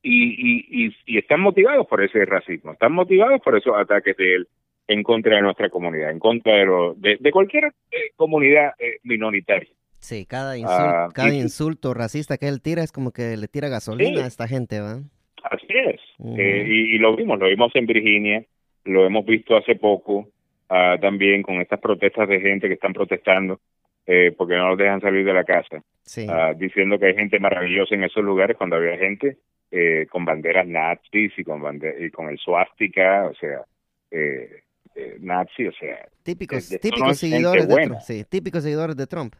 [0.04, 4.48] Y, y, y, están motivados por ese racismo, están motivados por esos ataques de él
[4.88, 9.70] en contra de nuestra comunidad, en contra de, de, cualquier eh, comunidad eh, minoritaria.
[10.00, 13.70] Sí, cada, ah, insulto, cada insulto racista que él tira es como que le tira
[13.70, 15.00] gasolina a esta gente, ¿va?
[15.44, 16.00] Así es.
[16.20, 18.44] y, y, lo vimos, lo vimos en Virginia,
[18.86, 20.28] lo hemos visto hace poco,
[20.74, 23.60] Ah, también con estas protestas de gente que están protestando
[24.06, 25.84] eh, porque no los dejan salir de la casa,
[26.30, 29.36] ah, diciendo que hay gente maravillosa en esos lugares cuando había gente
[29.70, 31.62] eh, con banderas nazis y con,
[32.00, 33.66] y con el swastika, o sea,
[34.12, 34.62] eh,
[34.96, 36.08] eh nazi, o sea...
[36.24, 38.00] Típicos, típicos seguidores de Trump.
[38.02, 39.36] Sí, típicos seguidores de Trump.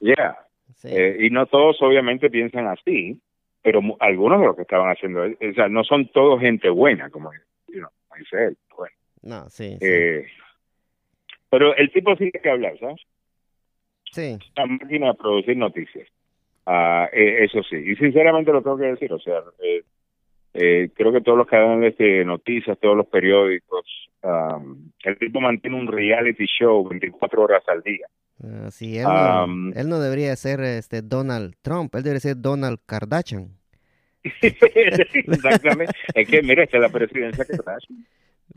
[0.00, 0.38] Ya.
[1.18, 3.20] y no todos obviamente piensan así,
[3.62, 7.30] pero algunos de los que estaban haciendo, o sea, no son todos gente buena, como,
[8.18, 8.56] dice él.
[8.76, 8.94] Bueno.
[9.22, 9.76] No, sí.
[9.80, 10.26] Eh,
[11.50, 13.00] pero el tipo sí que hablar, ¿sabes?
[14.12, 14.38] Sí.
[14.56, 16.08] Una máquina de producir noticias.
[16.66, 17.76] Ah, eh, eso sí.
[17.76, 19.42] Y sinceramente lo tengo que decir, o sea,
[20.54, 23.84] eh, creo que todos los canales de noticias, todos los periódicos,
[25.04, 28.06] el tipo mantiene un reality show 24 horas al día.
[28.40, 32.78] Uh, sí, él, no, él no debería ser este Donald Trump, él debería ser Donald
[32.86, 33.48] Kardashian.
[34.42, 35.92] Exactamente.
[36.14, 38.06] es que, mira, esta es la presidencia Kardashian.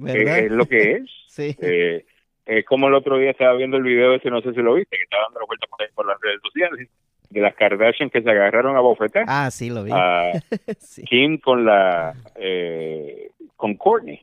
[0.08, 1.04] Eh, es lo que es.
[1.28, 1.56] sí.
[1.62, 2.06] Eh,
[2.46, 4.98] es como el otro día estaba viendo el video ese, no sé si lo viste,
[4.98, 6.90] que estaba dando la vuelta por, las redes sociales,
[7.32, 9.26] de las Kardashian que se agarraron a bofetar.
[9.28, 9.92] Ah, sí, lo vi.
[11.10, 14.22] Kim con la, eh, con Courtney,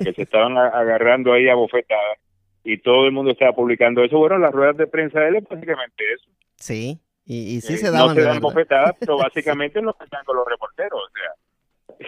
[0.00, 2.18] que se estaban agarrando ahí a bofetada
[2.64, 4.18] y todo el mundo estaba publicando eso.
[4.18, 6.28] Bueno, las ruedas de prensa de él es básicamente eso.
[6.56, 8.08] Sí, y, y sí se daban.
[8.08, 12.06] No se dan bofetadas, pero básicamente lo que están con los reporteros, o sea.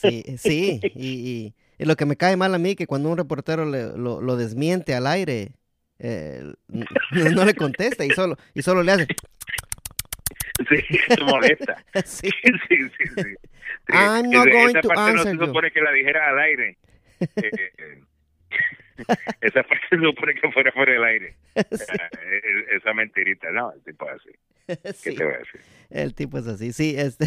[0.00, 3.64] Sí, sí, y, y lo que me cae mal a mí que cuando un reportero
[3.64, 5.52] lo, lo, desmiente al aire,
[6.00, 9.06] eh, no, le contesta y solo, y solo le hace...
[10.68, 10.76] Sí,
[11.08, 11.84] se molesta.
[12.04, 12.30] sí.
[12.42, 13.34] sí, sí, sí.
[13.88, 16.76] I'm not esa, going esa to parte no se supone que la dijera al aire.
[17.36, 19.06] Eh,
[19.40, 21.34] esa parte se supone que fuera fuera del aire.
[21.56, 21.62] Ah,
[22.70, 25.02] esa mentirita, no, el tipo es así.
[25.02, 25.60] ¿Qué te voy a decir?
[25.88, 26.94] El tipo es así, sí.
[26.98, 27.26] Este,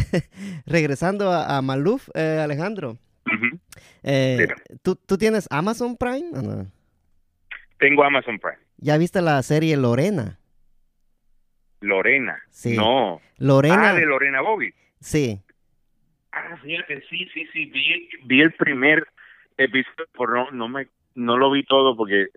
[0.66, 2.98] regresando a, a Maluf, eh, Alejandro.
[4.02, 4.46] Eh,
[4.82, 6.66] ¿tú, ¿tú, tienes Amazon Prime o no?
[7.78, 8.63] Tengo Amazon Prime.
[8.78, 10.38] ¿Ya viste la serie Lorena?
[11.80, 12.38] Lorena.
[12.50, 12.76] Sí.
[12.76, 13.20] No.
[13.38, 13.90] Lorena.
[13.90, 14.72] Ah, de Lorena Bobby.
[15.00, 15.40] Sí.
[16.32, 17.66] Ah, fíjate, sí, sí, sí.
[17.66, 19.06] Vi, vi el primer
[19.56, 22.28] episodio, pero no, no, me, no lo vi todo porque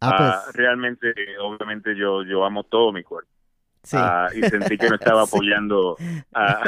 [0.00, 0.30] ah, pues.
[0.30, 3.30] ah, realmente, obviamente, yo, yo amo todo mi cuerpo.
[3.92, 5.96] Ah, y sentí que no estaba apoyando
[6.32, 6.62] a,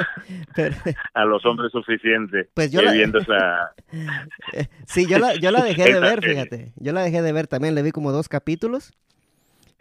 [1.25, 3.73] los hombres suficientes pues yo viendo esa...
[4.87, 6.73] sí, yo la, yo la dejé de ver, fíjate.
[6.77, 8.93] Yo la dejé de ver también, le vi como dos capítulos.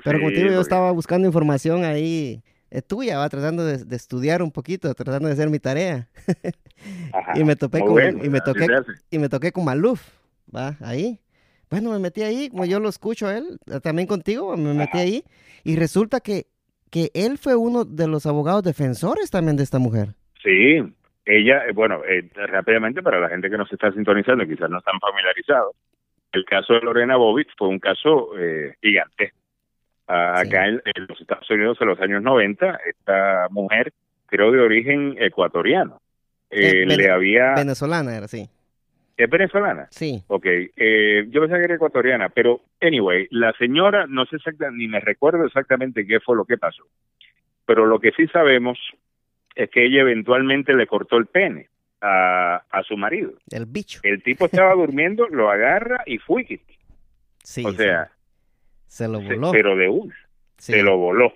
[0.06, 4.43] Pero como te digo, yo estaba buscando información ahí eh, tuya, va tratando de, estudiar
[4.43, 6.08] un poquito, tratando de hacer mi tarea.
[7.36, 8.68] y me topé con, y me toqué,
[9.10, 10.08] y me toqué con Maluf,
[10.56, 11.20] va, ahí.
[11.72, 14.99] Bueno, me metí ahí, como yo lo escucho a él, eh, también contigo, me metí
[14.99, 15.24] ahí,
[15.64, 16.45] y resulta que,
[16.91, 20.10] que él fue uno de los abogados defensores también de esta mujer.
[20.43, 20.84] Sí,
[21.26, 22.01] ella, eh, bueno,
[22.36, 25.76] rápidamente para la gente que nos está sintonizando, quizás no están familiarizados,
[26.32, 28.76] el caso de Lorena Bobbitt fue un caso eh,
[30.08, 30.49] gigante.
[30.49, 33.93] acá en, los Estados Unidos en los años 90, esta mujer,
[34.28, 36.01] creo de origen ecuatoriano,
[36.49, 37.53] eh, le había...
[37.56, 38.49] Venezolana era, sí.
[39.18, 39.88] ¿Es venezolana?
[39.91, 40.24] Sí.
[40.28, 44.88] Ok, eh, yo pensaba que era ecuatoriana, pero anyway, la señora, no sé exactamente, ni
[44.89, 46.84] me recuerdo exactamente qué fue lo que pasó,
[47.66, 48.78] pero lo que sí sabemos
[49.56, 51.70] es que ella eventualmente le cortó el pene
[52.01, 53.34] a, a su marido.
[53.49, 54.01] El bicho.
[54.03, 56.45] El tipo estaba durmiendo, lo agarra y fue.
[57.41, 57.64] Sí.
[57.66, 58.12] O sea.
[58.95, 59.51] Se lo voló.
[59.51, 60.13] pero de un.
[60.57, 61.33] Se lo voló.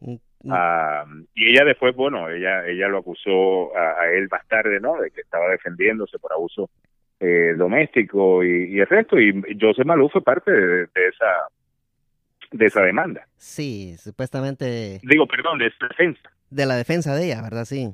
[0.00, 0.50] Mm, mm.
[0.50, 4.98] Ah, y ella después, bueno, ella ella lo acusó a, él más tarde, ¿no?
[4.98, 6.70] De que estaba defendiéndose por abuso
[7.20, 9.20] eh, doméstico y, el resto.
[9.20, 11.48] Y José Malú fue parte de, esa
[12.50, 13.28] de esa demanda.
[13.36, 14.98] Sí, supuestamente.
[15.02, 16.30] Digo, perdón, de esa defensa.
[16.48, 17.66] De la defensa de ella, ¿verdad?
[17.66, 17.92] Sí.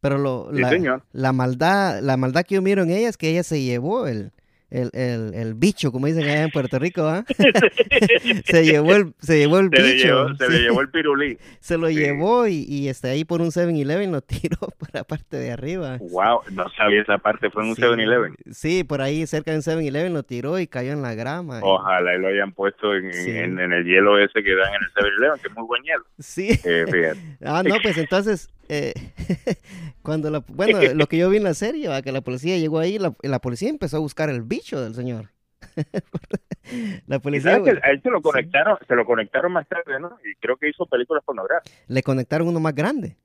[0.00, 3.42] Pero lo, la, la, maldad, la maldad que yo miro en ella es que ella
[3.42, 4.30] se llevó el,
[4.74, 7.24] el, el, el, bicho, como dicen allá en Puerto Rico, ¿ah?
[8.44, 10.34] se llevó el, se llevó el bicho.
[10.34, 11.38] se le llevó el pirulí.
[11.60, 15.38] Se lo llevó y, y está ahí por un 7-Eleven lo tiró por la parte
[15.38, 15.98] de arriba.
[16.00, 18.34] Wow, no sabía esa parte, fue en un 7-Eleven.
[18.50, 21.60] Sí, por ahí cerca de un 7-Eleven lo tiró y cayó en la grama.
[21.62, 25.40] Ojalá y lo hayan puesto en, en, el hielo ese que dan en el 7-Eleven,
[25.40, 26.04] que es muy buen hielo.
[26.18, 26.60] Sí.
[26.64, 27.14] Eh,
[27.44, 28.94] ah, no, pues entonces eh,
[30.02, 32.98] cuando la, bueno, lo que yo vi en la serie, que la policía llegó ahí,
[32.98, 35.30] la, la policía empezó a buscar el bicho del señor.
[37.06, 37.54] la policía.
[37.54, 40.18] a él se lo conectaron, se lo conectaron más tarde, ¿no?
[40.24, 41.72] Y creo que hizo películas pornográficas.
[41.88, 43.16] Le conectaron uno más grande.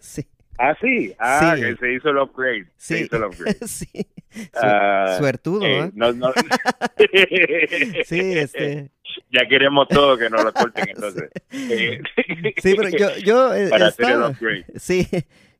[0.00, 0.26] sí.
[0.58, 1.14] Ah, sí.
[1.18, 2.66] Ah, que se hizo el upgrade.
[2.76, 2.96] Sí.
[2.96, 3.66] Se hizo el upgrade.
[3.66, 4.06] sí.
[4.54, 5.90] Ah, suertudo, eh.
[5.94, 6.32] No, no.
[8.04, 8.90] sí, este
[9.30, 11.30] ya queremos todo que nos lo corten entonces.
[11.50, 14.64] Sí, pero yo, yo eh, para hacer el upgrade.
[14.76, 15.06] Sí,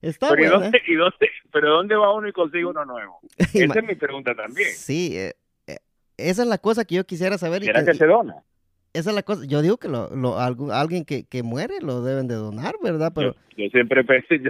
[0.00, 3.20] está pero, ¿y dónde, ¿y dónde, pero ¿dónde va uno y consigue uno nuevo?
[3.38, 4.68] Esa es mi pregunta también.
[4.70, 5.32] Sí, eh,
[5.66, 5.78] eh,
[6.16, 7.62] esa es la cosa que yo quisiera saber.
[7.62, 8.36] ¿Será que, se dona?
[8.92, 9.44] Esa es la cosa.
[9.46, 13.12] Yo digo que lo, lo, alguien que, que muere lo deben de donar, ¿verdad?
[13.14, 14.40] Pero yo, siempre pensé,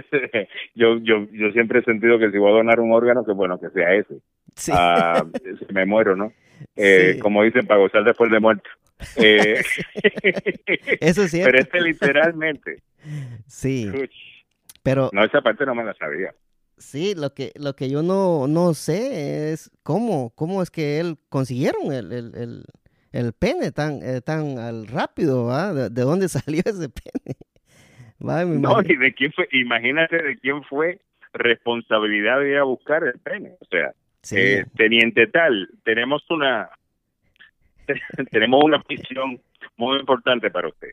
[0.73, 3.59] yo, yo, yo, siempre he sentido que si voy a donar un órgano, que bueno,
[3.59, 4.15] que sea ese.
[4.55, 4.71] Sí.
[4.73, 6.33] Ah, si me muero, ¿no?
[6.75, 8.69] Eh, Como dicen, para gozar después de muerto.
[9.17, 9.61] Eh,
[10.99, 11.41] Eso sí.
[11.43, 12.83] Pero este literalmente.
[13.47, 13.91] Sí.
[14.83, 15.09] Pero.
[15.13, 16.33] No, esa parte no me la sabía.
[16.81, 21.15] Sí, lo que, lo que yo no, no sé es cómo, cómo es que él
[21.29, 22.63] consiguieron el, el,
[23.11, 25.73] el, pene tan, eh, tan al rápido, ¿va?
[25.73, 27.37] De, dónde salió ese pene?
[28.19, 30.99] no, y de quién fue, imagínate de quién fue
[31.33, 33.53] responsabilidad de ir a buscar el pene.
[33.59, 33.93] O sea,
[34.31, 36.69] eh, teniente tal, tenemos una,
[38.31, 39.41] tenemos una misión
[39.77, 40.89] muy importante para usted.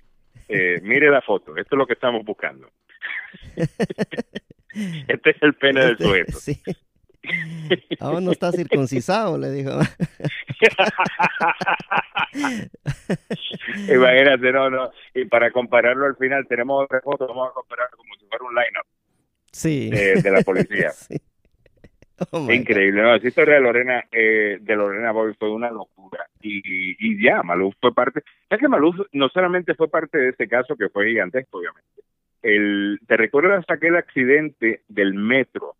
[0.48, 2.70] Eh, mire la foto, esto es lo que estamos buscando.
[3.56, 6.38] este es el pene del este, sujeto.
[6.38, 6.62] Sí.
[8.00, 9.72] Aún no está circuncisado, le dijo.
[13.92, 14.90] Imagínate, no, no.
[15.14, 18.54] Y para compararlo al final, tenemos otra foto, vamos a comparar como si fuera un
[18.54, 18.86] line-up
[19.52, 19.90] sí.
[19.92, 20.90] Eh, de la policía.
[20.90, 21.16] Sí.
[22.32, 26.60] Oh Increíble, no, esa historia de Lorena, eh, de Lorena Boy fue una locura y,
[26.98, 30.76] y ya, Maluf fue parte, ya que Maluf no solamente fue parte de este caso
[30.76, 31.88] que fue gigantesco, obviamente.
[32.42, 35.74] El, ¿Te recuerdas aquel accidente del metro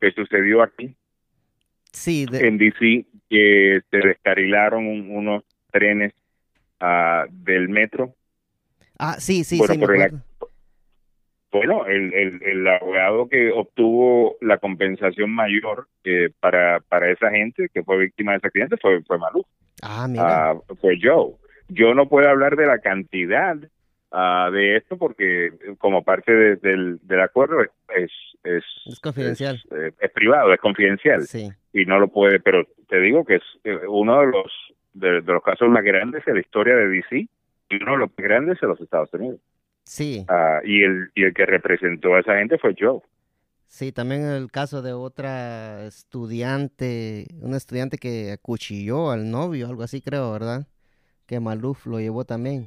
[0.00, 0.94] que sucedió aquí?
[1.92, 2.26] Sí.
[2.32, 6.12] En DC, que se descarrilaron unos trenes
[6.80, 8.14] uh, del metro.
[8.98, 9.80] Ah, sí, sí, sí.
[11.54, 17.68] Bueno, el, el, el, abogado que obtuvo la compensación mayor eh, para, para esa gente
[17.72, 19.46] que fue víctima de ese accidente fue, fue Malú.
[19.80, 20.50] Ah, mira.
[20.50, 21.34] Ah, fue Joe.
[21.68, 27.20] Yo no puedo hablar de la cantidad uh, de esto porque como parte del, del
[27.20, 27.70] acuerdo es,
[28.42, 29.62] es, es, confidencial.
[29.70, 31.22] Eh, es, privado, es confidencial.
[31.22, 31.52] Sí.
[31.72, 34.52] Y no lo puede, pero te digo que es eh, uno de los,
[34.92, 37.28] de, de los casos más grandes en la historia de DC
[37.70, 39.38] y uno de los más grandes en los Estados Unidos.
[39.84, 40.24] Sí.
[40.28, 43.00] Ah, y, el, y el que representó a esa gente fue Joe.
[43.66, 50.00] Sí, también el caso de otra estudiante, una estudiante que acuchilló al novio, algo así
[50.00, 50.68] creo, ¿verdad?
[51.26, 52.66] Que Maluf lo llevó también.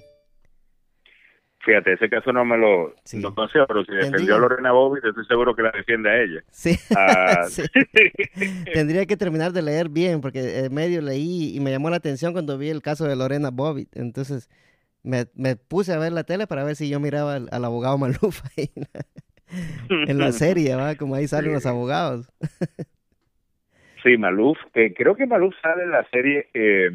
[1.67, 5.25] Fíjate, ese caso no me lo no conocía, pero si defendió a Lorena Bobby, estoy
[5.25, 6.43] seguro que la defiende a ella.
[6.51, 6.77] Sí.
[6.95, 7.45] Ah,
[8.73, 12.31] Tendría que terminar de leer bien, porque en medio leí y me llamó la atención
[12.31, 13.87] cuando vi el caso de Lorena Bobby.
[13.93, 14.49] Entonces,
[15.03, 18.69] me, puse a ver la tele para ver si yo miraba al, abogado Maluf ahí
[20.07, 20.95] en la serie, ¿va?
[20.95, 22.29] Como ahí salen los abogados.
[24.03, 26.89] sí, Maluf, eh, creo que Maluf sale en la serie, eh,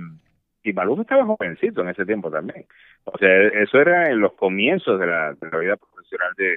[0.65, 2.67] y Maluf estaba jovencito en ese tiempo también.
[3.05, 6.55] O sea, eso era en los comienzos de la, de la vida profesional de,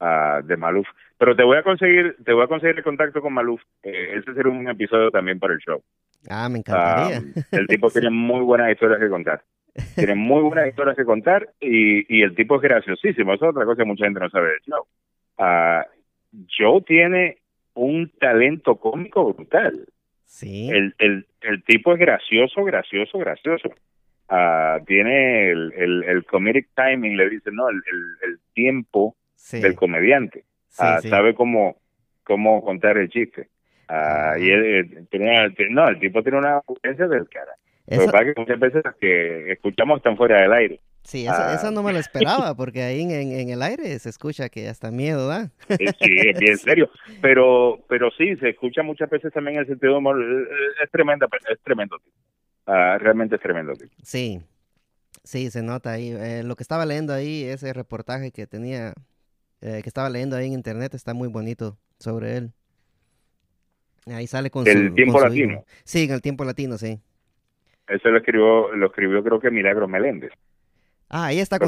[0.00, 0.86] uh, de Maluf.
[1.18, 3.62] Pero te voy a conseguir, te voy a conseguir el contacto con Maluf.
[3.82, 5.82] Eh, ese será un episodio también para el show.
[6.28, 7.22] Ah, me encantaría.
[7.52, 9.42] el tipo tiene muy buenas historias que contar.
[9.94, 13.34] Tiene muy buenas historias que contar y, y el tipo es graciosísimo.
[13.34, 14.86] Eso es otra cosa que mucha gente no sabe show.
[15.38, 15.82] Uh,
[16.56, 17.38] Joe tiene
[17.74, 19.86] un talento cómico brutal.
[20.24, 20.68] Sí.
[20.70, 23.70] El, el, el tipo es gracioso, gracioso, gracioso.
[24.30, 27.68] Uh, tiene el, el, el comedic timing, le dicen, ¿no?
[27.70, 29.16] El, el, tiempo
[29.52, 30.44] del comediante.
[30.78, 31.80] Ah, sabe cómo,
[32.24, 33.48] cómo contar el chiste.
[33.88, 37.52] Ah, y él, eh, no, el tipo tiene una potencia del cara.
[37.90, 40.80] Lo que pasa es que muchas veces que escuchamos están fuera del aire.
[41.02, 44.50] Sí, esa, esa no me lo esperaba, porque ahí en, en, el aire se escucha
[44.50, 45.50] que hasta miedo da.
[45.68, 46.90] Sí, es bien serio.
[47.22, 50.18] Pero, pero sí, se escucha muchas veces también el sentido de humor.
[50.82, 51.96] Es tremenda, es tremendo.
[52.66, 53.72] realmente es tremendo.
[54.02, 54.42] Sí,
[55.24, 56.10] sí, se nota ahí.
[56.10, 58.92] Eh, lo que estaba leyendo ahí, ese reportaje que tenía
[59.60, 62.52] eh, que estaba leyendo ahí en internet, está muy bonito sobre él.
[64.06, 65.64] Ahí sale con ¿El tiempo latino?
[65.84, 67.00] Sí, en el tiempo latino, sí.
[67.88, 70.32] Eso lo escribió, lo escribió creo que Milagro Meléndez.
[71.10, 71.58] Ah, ahí está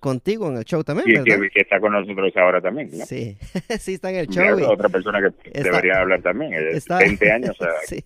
[0.00, 1.40] contigo en el show también, ¿verdad?
[1.42, 3.36] Que, que, está con nosotros ahora también, Sí,
[3.78, 4.58] sí está en el show.
[4.70, 6.98] otra persona que debería hablar también, está...
[6.98, 7.56] 20 años.
[7.84, 8.04] sí.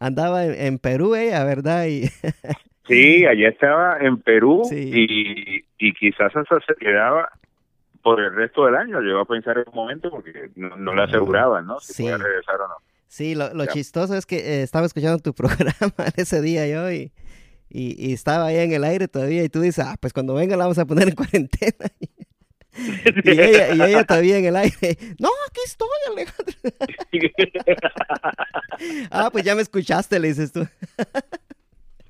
[0.00, 1.86] Andaba en, Perú ella, ¿verdad?
[1.86, 2.06] Y...
[2.86, 7.30] sí, allá estaba en Perú y, y quizás se quedaba
[8.04, 9.00] por el resto del año.
[9.00, 11.80] Llegó a pensar en un momento porque no, le aseguraban, ¿no?
[11.80, 12.10] Si sí.
[12.10, 12.74] regresar o no.
[13.14, 17.12] Sí, lo, chistoso es que eh, estaba escuchando tu programa ese día yo y,
[17.70, 20.64] y, estaba ahí en el aire todavía y tú dices, ah, pues cuando venga la
[20.64, 21.92] vamos a poner en cuarentena.
[23.24, 26.54] y, ella, y ella todavía en el aire, no, aquí estoy, Alejandro.
[29.12, 30.66] ah, pues ya me escuchaste, le dices tú.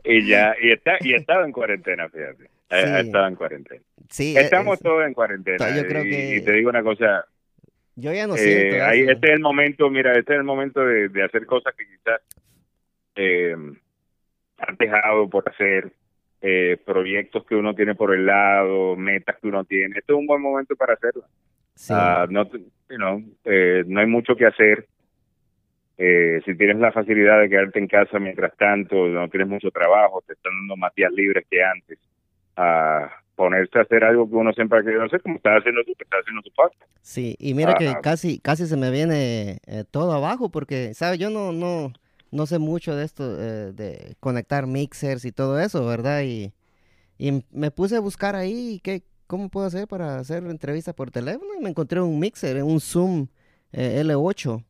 [0.05, 2.45] y ya, y, está, y estaba en cuarentena, fíjate.
[2.71, 3.83] Eh, estaba en cuarentena.
[4.09, 5.69] Sí, Estamos todos en cuarentena.
[5.69, 7.27] y, te digo una cosa.
[7.97, 8.77] Yo ya no sé.
[8.77, 11.87] Eh, ahí, este es el momento, mira, este es el momento de, hacer cosas que
[11.87, 12.21] quizás
[13.15, 13.55] eh,
[14.59, 15.93] han dejado por hacer,
[16.41, 19.99] eh, proyectos que uno tiene por el lado, metas que uno tiene.
[19.99, 21.25] Este es un buen momento para hacerlo.
[21.89, 22.49] Ah, no,
[22.91, 24.87] no hay mucho que hacer.
[25.97, 30.35] si tienes la facilidad de quedarte en casa mientras tanto, no tienes mucho trabajo, te
[30.35, 31.99] están dando más días libres que antes
[32.57, 35.93] a ponerse a hacer algo que uno siempre ha querido hacer, como está haciendo tú,
[35.95, 36.77] que haciendo tu parte.
[37.01, 41.19] Sí, y mira que casi casi se me viene eh, todo abajo porque, ¿sabes?
[41.19, 41.93] Yo no no
[42.31, 46.23] no sé mucho de esto eh, de conectar mixers y todo eso, ¿verdad?
[46.25, 46.53] Y,
[47.17, 51.55] y me puse a buscar ahí qué cómo puedo hacer para hacer entrevistas por teléfono
[51.59, 53.29] y me encontré un mixer, un Zoom
[53.73, 54.65] eh, L8.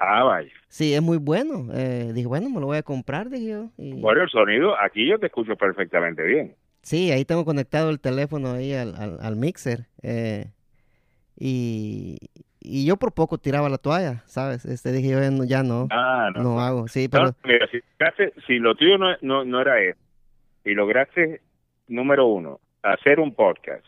[0.00, 0.52] ah, vaya.
[0.68, 1.68] Sí, es muy bueno.
[1.72, 3.70] Eh, dije, bueno, me lo voy a comprar, dije yo.
[3.76, 6.56] Bueno, el sonido, aquí yo te escucho perfectamente bien.
[6.88, 9.80] Sí, ahí tengo conectado el teléfono ahí al, al, mixer.
[10.02, 10.46] Eh,
[11.36, 12.16] y,
[12.60, 14.64] y yo por poco tiraba la toalla, ¿sabes?
[14.64, 16.88] Este dije yo ya no, ah, no, no, hago.
[16.88, 17.32] Sí, pero...
[17.44, 17.80] mira, si,
[18.46, 20.00] si, lo tuyo no, no, no era eso,
[20.64, 21.42] y lograste,
[21.88, 23.84] número uno, hacer un podcast,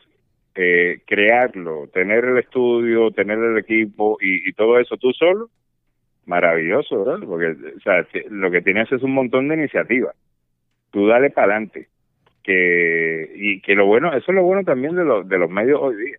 [0.54, 5.48] eh, crearlo, tener el estudio, tener el equipo y, y todo eso tú solo,
[6.26, 7.26] maravilloso, ¿verdad?
[7.26, 10.14] Porque o sea, lo que tienes es un montón de iniciativas.
[10.90, 11.88] Tú dale para adelante.
[12.50, 15.78] Que, y que lo bueno, eso es lo bueno también de, los de los medios
[15.80, 16.16] hoy día.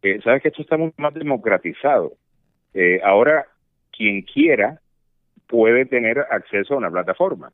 [0.00, 2.14] Que sabes que esto está mucho más democratizado.
[2.72, 3.46] Eh, ahora,
[3.94, 4.80] quien quiera
[5.46, 7.52] puede tener acceso a una plataforma.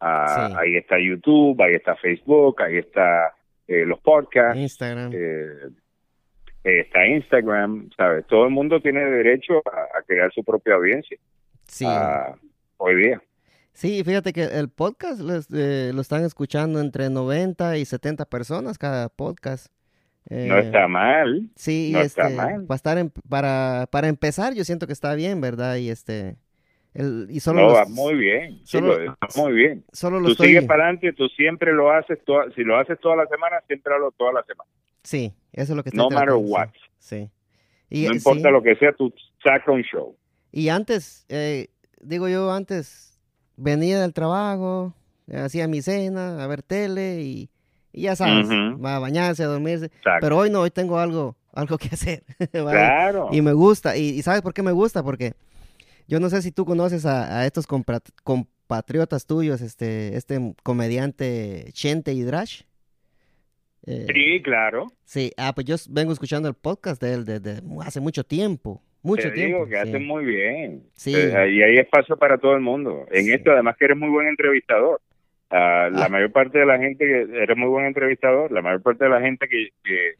[0.00, 3.34] Ah, ahí está YouTube, ahí está Facebook, ahí está
[3.66, 4.58] eh, los podcasts.
[4.58, 5.12] Instagram.
[5.12, 5.72] Eh,
[6.62, 8.26] está Instagram, ¿sabes?
[8.26, 11.18] Todo el mundo tiene derecho a crear su propia audiencia
[11.68, 11.86] sí.
[12.78, 13.22] hoy día.
[13.78, 15.20] Sí, fíjate que el podcast
[15.54, 19.68] eh, lo están escuchando entre 90 y 70 personas cada podcast.
[20.28, 21.48] no eh, está mal.
[21.54, 22.66] Sí, no este, está mal.
[22.66, 25.76] Para, estar para, para empezar, yo siento que está bien, ¿verdad?
[25.76, 26.38] Y este.
[26.92, 28.58] El, y solo no, va muy bien.
[28.64, 29.84] Solo, muy bien.
[29.92, 32.18] Solo tú sigues para adelante, tú siempre lo haces,
[32.56, 34.68] si lo haces toda la semana, siempre lo toda la semana.
[35.04, 36.70] Sí, eso es lo que No matter what.
[36.98, 37.30] Sí.
[37.90, 40.16] Y, no importa lo que sea, tú saca un show.
[40.50, 41.68] Y antes, eh,
[42.00, 43.07] digo yo, antes
[43.58, 44.94] venía del trabajo,
[45.34, 47.50] hacía mi cena, a ver tele y,
[47.92, 49.90] ya sabes, va a bañarse, a dormirse.
[50.20, 52.22] Pero hoy no, hoy tengo algo, algo que hacer.
[52.52, 53.28] claro.
[53.32, 53.96] Y me gusta.
[53.96, 55.02] Y, ¿sabes por qué me gusta?
[55.02, 55.34] Porque
[56.06, 62.62] yo no sé si tú conoces a, estos compatriotas tuyos, este, este comediante Chente Hidrash.
[63.86, 64.86] Eh, sí, claro.
[65.04, 68.82] Sí, ah, pues yo vengo escuchando el podcast de él desde hace mucho tiempo.
[69.02, 69.58] Mucho Te tiempo.
[69.58, 70.82] Digo que hace muy bien.
[70.94, 71.14] Sí.
[71.14, 73.06] Eh, y hay espacio para todo el mundo.
[73.10, 75.00] En esto, además, que eres muy buen entrevistador.
[75.50, 76.08] Ah, la ah.
[76.08, 79.20] mayor parte de la gente que eres muy buen entrevistador, la mayor parte de la
[79.20, 80.14] gente que, que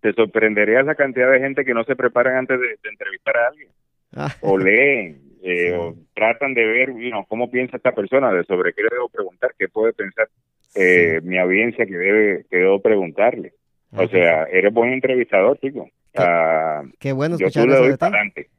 [0.00, 3.68] te sorprendería la cantidad de gente que no se preparan antes de, entrevistar a alguien.
[4.14, 4.34] Ah.
[4.40, 6.90] O leen, eh, o tratan de ver
[7.28, 10.28] cómo piensa esta persona, de sobre qué le debo preguntar, qué puede pensar
[10.74, 13.52] eh, mi audiencia que debe que debo preguntarle.
[13.92, 15.88] O sea, eres buen entrevistador, chico.
[16.12, 16.82] Qué, ah,
[17.14, 18.50] bueno escuchar yo tú le doy para adelante.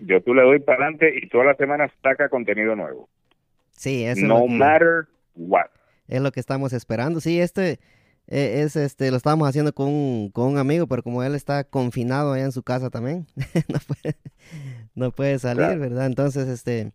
[0.00, 3.08] yo tú le doy para adelante y todas las semanas saca contenido nuevo.
[3.72, 5.66] Sí, eso No matter what.
[6.08, 7.20] Es lo que estamos esperando.
[7.20, 7.78] Sí, este
[8.26, 11.64] eh, es este lo estábamos haciendo con un, con un amigo, pero como él está
[11.64, 13.26] confinado allá en su casa también,
[14.94, 16.06] no, puede, salir, ¿verdad?
[16.06, 16.92] Entonces, este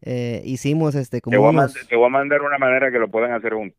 [0.00, 3.08] eh, hicimos este como te voy, a te voy a mandar una manera que lo
[3.08, 3.74] puedan hacer un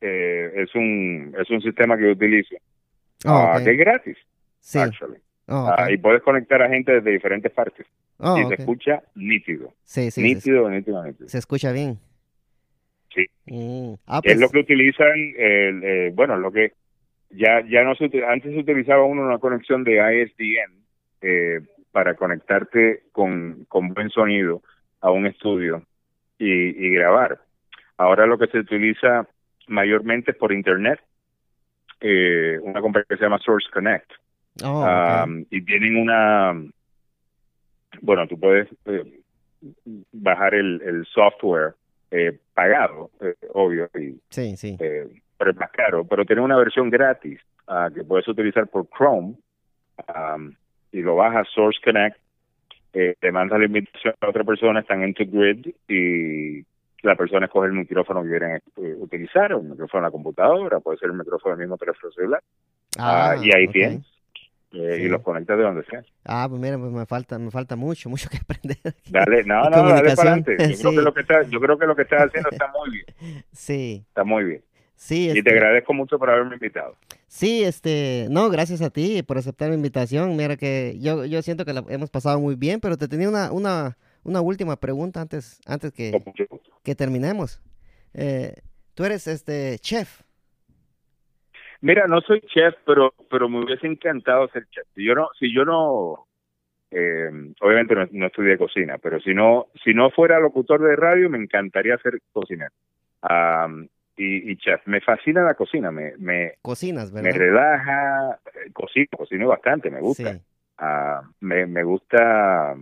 [0.00, 2.54] eh, es un es un sistema que yo utilizo
[3.24, 4.16] oh, que es gratis.
[4.60, 4.78] Sí.
[5.46, 7.86] Oh, ah, y puedes conectar a gente desde diferentes partes.
[8.18, 9.74] Oh, y se escucha nítido.
[9.84, 11.28] Sí, sí, nítido, nítido, nítido.
[11.28, 11.98] Se escucha bien.
[13.14, 13.26] Sí.
[13.46, 13.94] Mm.
[14.06, 16.72] Ah, es lo pues que utilizan, el, eh, bueno, lo que
[17.30, 20.84] ya ya no se antes se utilizaba uno una conexión de ISDN
[21.20, 21.60] eh,
[21.92, 24.62] para conectarte con, con buen sonido
[25.00, 25.82] a un estudio
[26.38, 27.40] y, grabar.
[27.96, 29.28] Ahora lo que se utiliza
[29.68, 31.00] mayormente es por internet,
[32.00, 34.10] eh, una compañía que se llama Source Connect.
[34.62, 36.54] Oh, y tienen una,
[38.02, 38.68] bueno, tú puedes
[40.12, 41.74] bajar el, el software
[42.10, 44.76] eh, pagado, eh, obvio, y, sí, sí.
[44.78, 48.88] Eh, pero es más caro, pero tiene una versión gratis uh, que puedes utilizar por
[48.96, 49.34] Chrome
[50.08, 50.54] um,
[50.92, 52.16] y lo bajas Source Connect,
[52.92, 56.62] eh, te manda la invitación a otra persona, están en tu grid y
[57.06, 60.98] la persona escoge el micrófono que quieren eh, utilizar, el micrófono en la computadora, puede
[60.98, 62.42] ser el micrófono del mismo teléfono celular.
[62.98, 64.04] Ah, uh, y ahí tienes
[64.74, 66.04] eh, y los conectas de donde sea.
[66.24, 68.78] Ah, pues mira, pues me falta, me falta mucho, mucho que aprender.
[69.10, 70.56] Dale, no, no, dale para adelante.
[70.58, 72.90] Yo, creo que lo que estás, yo creo que lo que estás haciendo está muy
[72.90, 73.44] bien.
[73.52, 74.04] Sí.
[74.08, 74.64] Está muy bien.
[74.96, 76.96] Sí, y te este agradezco mucho por haberme invitado.
[77.26, 80.36] Sí, este, no, gracias a ti por aceptar mi invitación.
[80.36, 83.52] Mira que yo, yo siento que la hemos pasado muy bien, pero te tenía una,
[83.52, 86.12] una, una última pregunta antes, antes que,
[86.84, 87.60] que terminemos.
[88.12, 88.54] Eh,
[88.94, 90.20] tú eres este chef.
[91.80, 94.86] Mira, no soy chef, pero pero me hubiese encantado ser chef.
[94.94, 96.26] Si yo no, si yo no,
[96.90, 97.30] eh,
[97.60, 101.98] obviamente no, estudié cocina, pero si no, si no fuera locutor de radio, me encantaría
[101.98, 102.72] ser cocinero.
[104.16, 107.30] y, chef, me fascina la cocina, me, me cocinas, ¿verdad?
[107.30, 108.38] Me relaja,
[108.72, 110.38] cocino, cocino bastante, me gusta.
[110.78, 112.74] Ah, me, me gusta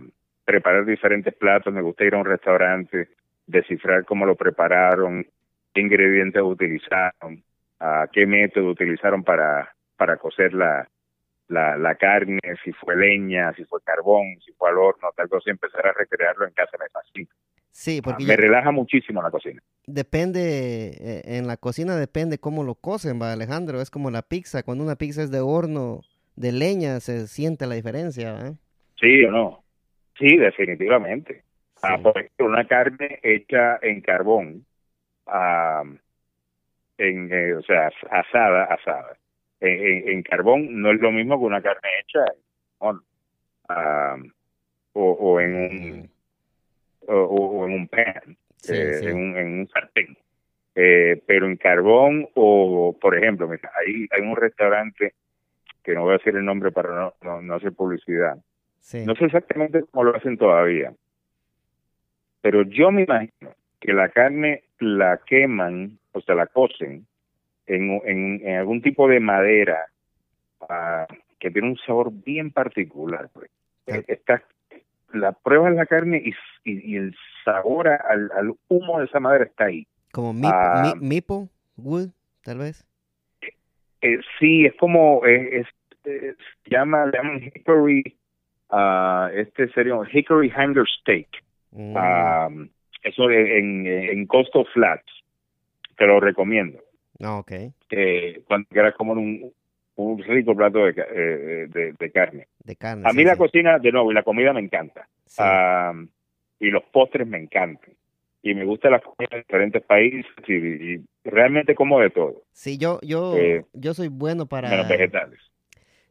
[0.45, 3.09] preparar diferentes platos, me gusta ir a un restaurante,
[3.45, 5.25] descifrar cómo lo prepararon,
[5.73, 7.43] qué ingredientes utilizaron
[8.11, 10.87] qué método utilizaron para, para cocer la,
[11.47, 15.51] la, carne, si fue leña, si fue carbón, si fue al horno, tal cosa, y
[15.51, 17.29] empezar a recrearlo en casa me fascina.
[17.71, 19.59] Sí, porque me relaja muchísimo la cocina.
[19.87, 24.63] Depende, eh, en la cocina depende cómo lo cocen, va Alejandro, es como la pizza,
[24.63, 26.01] cuando una pizza es de horno,
[26.35, 28.53] de leña, se siente la diferencia.
[28.99, 29.63] Sí o no,
[30.19, 31.43] sí, definitivamente.
[31.83, 34.65] Ah, por ejemplo, una carne hecha en carbón,
[35.27, 35.83] ah,
[36.97, 39.17] en, eh, o sea, asada, asada.
[39.59, 42.25] En, carbón no es lo mismo que una carne hecha
[42.79, 42.99] o,
[44.93, 46.09] o, en un
[47.07, 48.37] o, en un pan,
[48.69, 50.17] eh, En, un, en un sartén.
[50.75, 55.13] Eh, pero en carbón o, por ejemplo, hay, hay un restaurante
[55.83, 58.37] que no voy a decir el nombre para no, no, no hacer publicidad.
[59.05, 60.93] No sé exactamente cómo lo hacen todavía,
[62.43, 67.05] pero yo me imagino que la carne la queman o sea, la cocen
[67.65, 69.87] en, en, algún tipo de madera
[70.69, 71.07] ah,
[71.39, 73.29] que tiene un sabor bien particular.
[73.33, 73.49] Pues.
[73.87, 74.43] Eh, está,
[75.13, 76.33] la prueba en la carne y,
[76.63, 79.87] y, el sabor al, al, humo de esa madera está ahí.
[80.11, 82.09] Como ah, mipo, wood,
[82.43, 82.85] tal vez.
[84.01, 85.65] Eh, sí, es como, es,
[86.65, 88.15] llama, le llaman hickory,
[88.69, 91.27] uh, este sería un hickory hanger steak.
[91.73, 92.67] Mm.
[93.03, 95.11] eso en, en Coastal Flats
[95.97, 96.79] te lo recomiendo.
[97.21, 97.51] Ah, ok.
[97.91, 99.53] Eh, cuando quieras comer un,
[99.95, 102.47] un rico plato de, eh, de, carne.
[102.63, 103.07] De carne.
[103.07, 105.07] A mí la cocina, de nuevo, y la comida me encanta.
[106.59, 107.93] y los postres me encantan.
[108.41, 112.43] Y me gusta la comida de diferentes países y, realmente como de todo.
[112.51, 114.69] Sí, yo, yo, eh, yo soy bueno para...
[114.69, 115.39] Menos vegetales.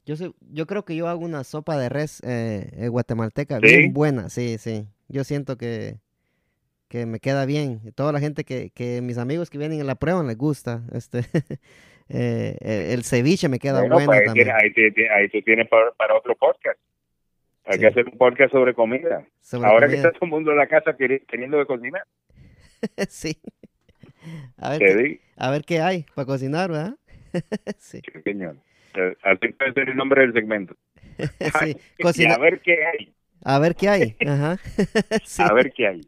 [0.06, 4.30] Yo, soy, yo creo que yo hago una sopa de res eh, guatemalteca bien buena,
[4.30, 4.86] sí, sí.
[5.12, 5.96] Yo siento que,
[6.88, 7.92] que me queda bien.
[7.94, 10.82] Toda la gente que, que mis amigos que vienen en la prueba les gusta.
[10.94, 11.20] Este,
[12.08, 14.50] eh, el ceviche me queda bueno, pues también.
[14.50, 16.80] ahí, tú tienes para, otro podcast.
[17.66, 19.22] Hay que hacer un podcast sobre comida.
[19.62, 22.06] Ahora que está todo el mundo en la casa queriendo de cocinar.
[23.08, 23.36] sí.
[24.56, 26.96] A ver, qué, a ver qué hay para cocinar, ¿verdad?
[27.78, 28.00] sí.
[28.24, 28.56] señor.
[28.94, 30.74] Eh, así puede ser el nombre del segmento.
[32.14, 32.26] sí.
[32.26, 33.14] a ver qué hay.
[33.44, 34.16] A ver qué hay.
[34.26, 34.58] Ajá.
[35.38, 36.00] A ver qué hay.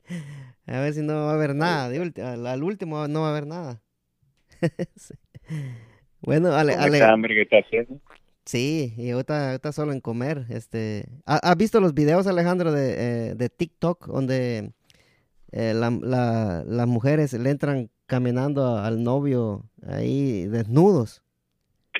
[0.67, 1.87] A ver si no va a haber nada.
[1.87, 3.83] al, último no va a haber nada.
[6.27, 7.03] Bueno, Ale, Ale.
[7.03, 8.01] hambre que está haciendo?
[8.47, 10.47] Sí, y ahorita, solo en comer.
[10.49, 14.73] Este, ¿Has visto los videos, Alejandro, de, eh, de TikTok, donde
[15.53, 21.23] eh, la, la, las mujeres le entran caminando al novio ahí desnudos?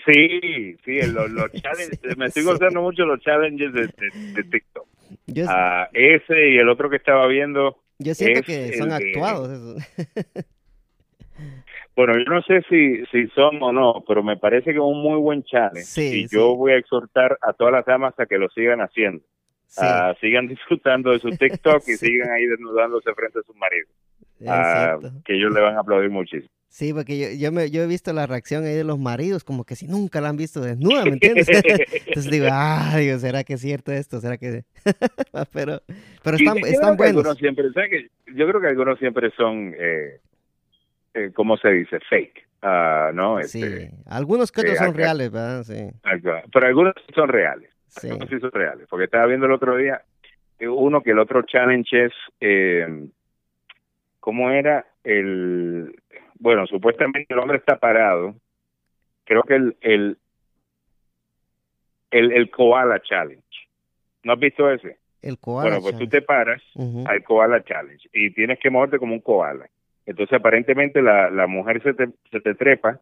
[0.07, 4.87] Sí, sí, los, challenges, me estoy gustando mucho los challenges de, de, TikTok.
[5.49, 7.83] Ah, ese y el otro que estaba viendo.
[7.99, 9.49] Yo siento que son actuados.
[11.97, 15.01] Bueno, yo no sé si, si son o no, pero me parece que es un
[15.01, 16.03] muy buen challenge.
[16.03, 19.23] y yo voy a exhortar a todas las damas a que lo sigan haciendo.
[20.21, 23.91] sigan disfrutando de su TikTok y sigan ahí desnudándose frente a sus maridos.
[25.25, 26.51] que ellos le van a aplaudir muchísimo.
[26.75, 29.63] Sí, porque yo, yo, me, yo he visto la reacción ahí de los maridos, como
[29.63, 31.47] que si nunca la han visto desnuda, ¿me entiendes?
[32.09, 34.19] Entonces digo, ah, digo, ¿será que es cierto esto?
[34.19, 34.65] ¿Será que...?
[35.53, 35.81] pero
[36.25, 37.39] pero están, están buenos.
[37.39, 37.67] Siempre,
[38.35, 40.19] yo creo que algunos siempre son, eh,
[41.15, 42.01] eh, ¿cómo se dice?
[42.11, 42.45] Fake.
[42.61, 43.41] Uh, ¿no?
[43.45, 45.63] sí, este, algunos que otros eh, son reales, ¿verdad?
[45.63, 45.91] Sí.
[46.53, 47.71] Pero algunos son reales.
[47.87, 48.09] Sí.
[48.09, 48.89] Algunos sí son reales.
[48.91, 50.03] Porque estaba viendo el otro día
[50.59, 53.07] uno que el otro challenge es, eh,
[54.19, 54.87] ¿cómo era?
[55.05, 55.95] El
[56.39, 58.35] bueno, supuestamente el hombre está parado.
[59.25, 60.19] Creo que el, el,
[62.11, 63.43] el, el Koala Challenge.
[64.23, 64.99] ¿No has visto ese?
[65.23, 66.63] El Koala Bueno, pues tú te paras
[67.07, 69.69] al Koala Challenge y tienes que moverte como un koala.
[70.07, 73.01] Entonces, aparentemente, la, la mujer se te, se te trepa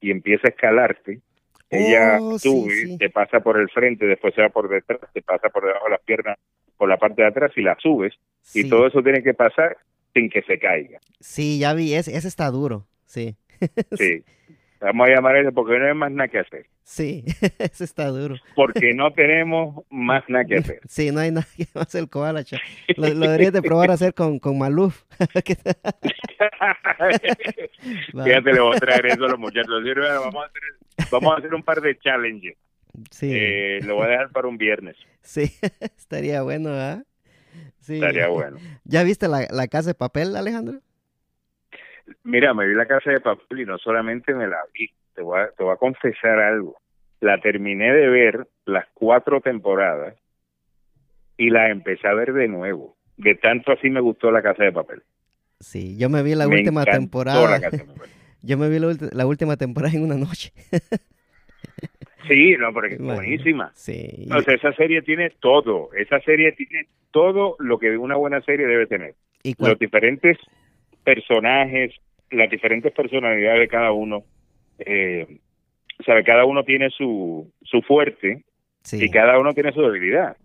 [0.00, 1.20] y empieza a escalarte.
[1.68, 5.48] Ella oh, sube, te pasa por el frente, después se va por detrás, te pasa
[5.50, 6.38] por debajo de las piernas,
[6.76, 8.12] por la parte de atrás y la subes.
[8.54, 9.76] Y todo eso tiene que pasar
[10.14, 11.00] sin que se caiga.
[11.20, 13.36] Sí, ya vi, ese, ese está duro, sí.
[13.92, 14.24] sí.
[14.80, 16.66] Vamos a llamar eso porque no hay más nada que hacer.
[16.82, 17.24] Sí,
[17.58, 18.36] ese está duro.
[18.56, 20.80] Porque no tenemos más nada que hacer.
[20.88, 22.42] Sí, no hay nada que hacer el koala.
[22.96, 25.04] Lo, lo, deberías de probar a hacer con, con Maluf.
[28.12, 29.84] Fíjate, le voy a traer eso a los muchachos.
[29.84, 30.62] Vamos a hacer,
[31.12, 32.56] vamos a hacer un par de challenges.
[33.10, 33.30] Sí.
[33.32, 34.96] Eh, lo voy a dejar para un viernes.
[35.22, 35.52] Sí,
[35.96, 37.02] estaría bueno, ¿ah?
[37.80, 37.94] Sí.
[37.94, 38.58] Estaría bueno.
[38.84, 40.80] ¿Ya viste la, casa de papel, Alejandro?
[42.24, 45.40] Mira, me vi la casa de papel y no solamente me la vi, te voy
[45.40, 46.76] a, te voy a confesar algo.
[47.20, 50.16] La terminé de ver las cuatro temporadas
[51.36, 52.96] y la empecé a ver de nuevo.
[53.16, 55.02] De tanto así me gustó la casa de papel.
[55.60, 57.60] Sí, yo me vi la última temporada.
[58.42, 60.52] yo me vi la, última temporada en una noche.
[62.28, 63.70] Sí, no, porque es buenísima.
[63.74, 64.28] Sí.
[64.34, 65.90] O sea, esa serie tiene todo.
[65.94, 69.14] Esa serie tiene todo lo que una buena serie debe tener.
[69.42, 70.38] ¿Y Los diferentes
[71.02, 71.94] personajes,
[72.30, 74.24] las diferentes personalidades de cada uno.
[74.78, 75.38] Eh,
[76.04, 78.44] sabe, cada uno tiene su, su fuerte
[78.92, 80.36] y cada uno tiene su debilidad.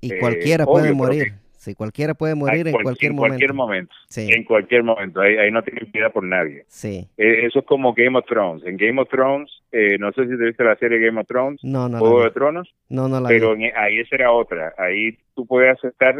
[0.00, 1.32] Y cualquiera eh, puede morir.
[1.58, 3.32] Sí, cualquiera puede morir en cualquier, momento.
[3.32, 3.94] Cualquier momento.
[4.16, 5.20] En cualquier momento.
[5.20, 6.64] Ahí, no tiene piedad por nadie.
[6.68, 7.08] Sí.
[7.18, 8.64] Eh, eso es como Game of Thrones.
[8.64, 11.58] En Game of Thrones, eh, no sé si te viste la serie Game of Thrones.
[11.64, 11.98] No, no.
[11.98, 12.72] Juego de Tronos.
[12.88, 14.72] No, no la Pero ahí esa era otra.
[14.78, 16.14] Ahí tú puedes estar,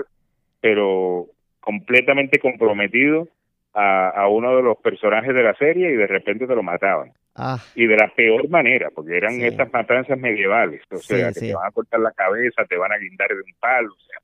[0.60, 1.26] pero
[1.60, 3.28] completamente comprometido
[3.74, 7.12] a, a, uno de los personajes de la serie y de repente te lo mataban.
[7.36, 7.62] Ah.
[7.76, 10.82] Y de la peor manera, porque eran estas matanzas medievales.
[10.90, 13.54] O sea, que te van a cortar la cabeza, te van a guindar de un
[13.60, 13.92] palo.
[13.92, 14.18] O sea,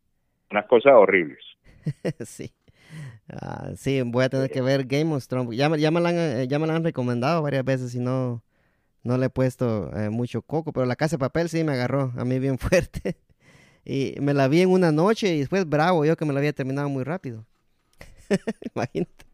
[0.51, 1.45] unas cosas horribles.
[2.25, 2.51] sí.
[3.29, 5.57] Ah, sí, voy a tener que ver Game of Thrones.
[5.57, 8.43] Ya, ya, me la han, eh, ya me la han recomendado varias veces y no,
[9.03, 12.13] no le he puesto eh, mucho coco, pero la casa de papel sí me agarró
[12.17, 13.17] a mí bien fuerte.
[13.85, 16.53] y me la vi en una noche y después bravo yo que me la había
[16.53, 17.45] terminado muy rápido.
[18.75, 19.25] Imagínate.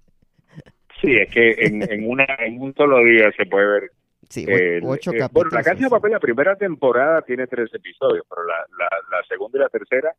[1.00, 3.90] Sí, es que en, en, una, en un solo día se puede ver.
[4.28, 4.46] Sí,
[4.82, 5.32] ocho capítulos.
[5.32, 9.24] Bueno, la casa de papel, la primera temporada tiene tres episodios, pero la, la, la
[9.26, 10.14] segunda y la tercera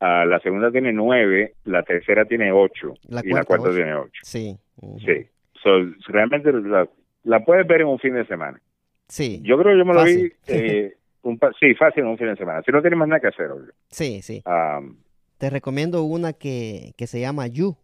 [0.00, 4.20] Ah, la segunda tiene nueve, la tercera tiene ocho y la cuarta tiene ocho.
[4.22, 4.58] Sí.
[4.98, 5.26] Sí.
[6.08, 8.60] realmente la, puedes ver en un fin de semana.
[9.08, 9.40] Sí.
[9.42, 12.36] Yo creo que yo me lo vi, eh, un, sí, fácil en un fin de
[12.36, 12.62] semana.
[12.62, 13.72] Si no tienes más nada que hacer, obvio.
[13.88, 14.42] Sí, sí.
[15.38, 17.76] Te recomiendo una que, que se llama You.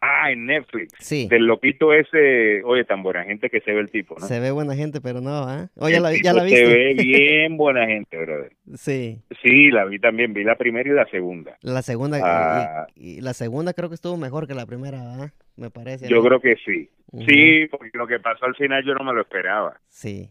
[0.00, 0.92] Ah, en Netflix.
[0.98, 1.28] Sí.
[1.28, 4.26] Del loquito ese, oye, tan buena gente que se ve el tipo, ¿no?
[4.26, 5.68] Se ve buena gente, pero no, ¿ah?
[5.76, 6.66] Oye, ya la, ya la viste.
[6.66, 8.52] Se ve bien buena gente, brother.
[8.74, 9.20] Sí.
[9.42, 11.56] Sí, la vi también, vi la primera y la segunda.
[11.62, 12.86] La segunda, Ah.
[12.94, 15.30] y, y la segunda creo que estuvo mejor que la primera, ¿verdad?
[15.56, 16.08] Me parece.
[16.08, 16.24] Yo ¿no?
[16.24, 16.90] creo que sí.
[17.26, 19.80] Sí, porque lo que pasó al final yo no me lo esperaba.
[19.88, 20.30] Sí.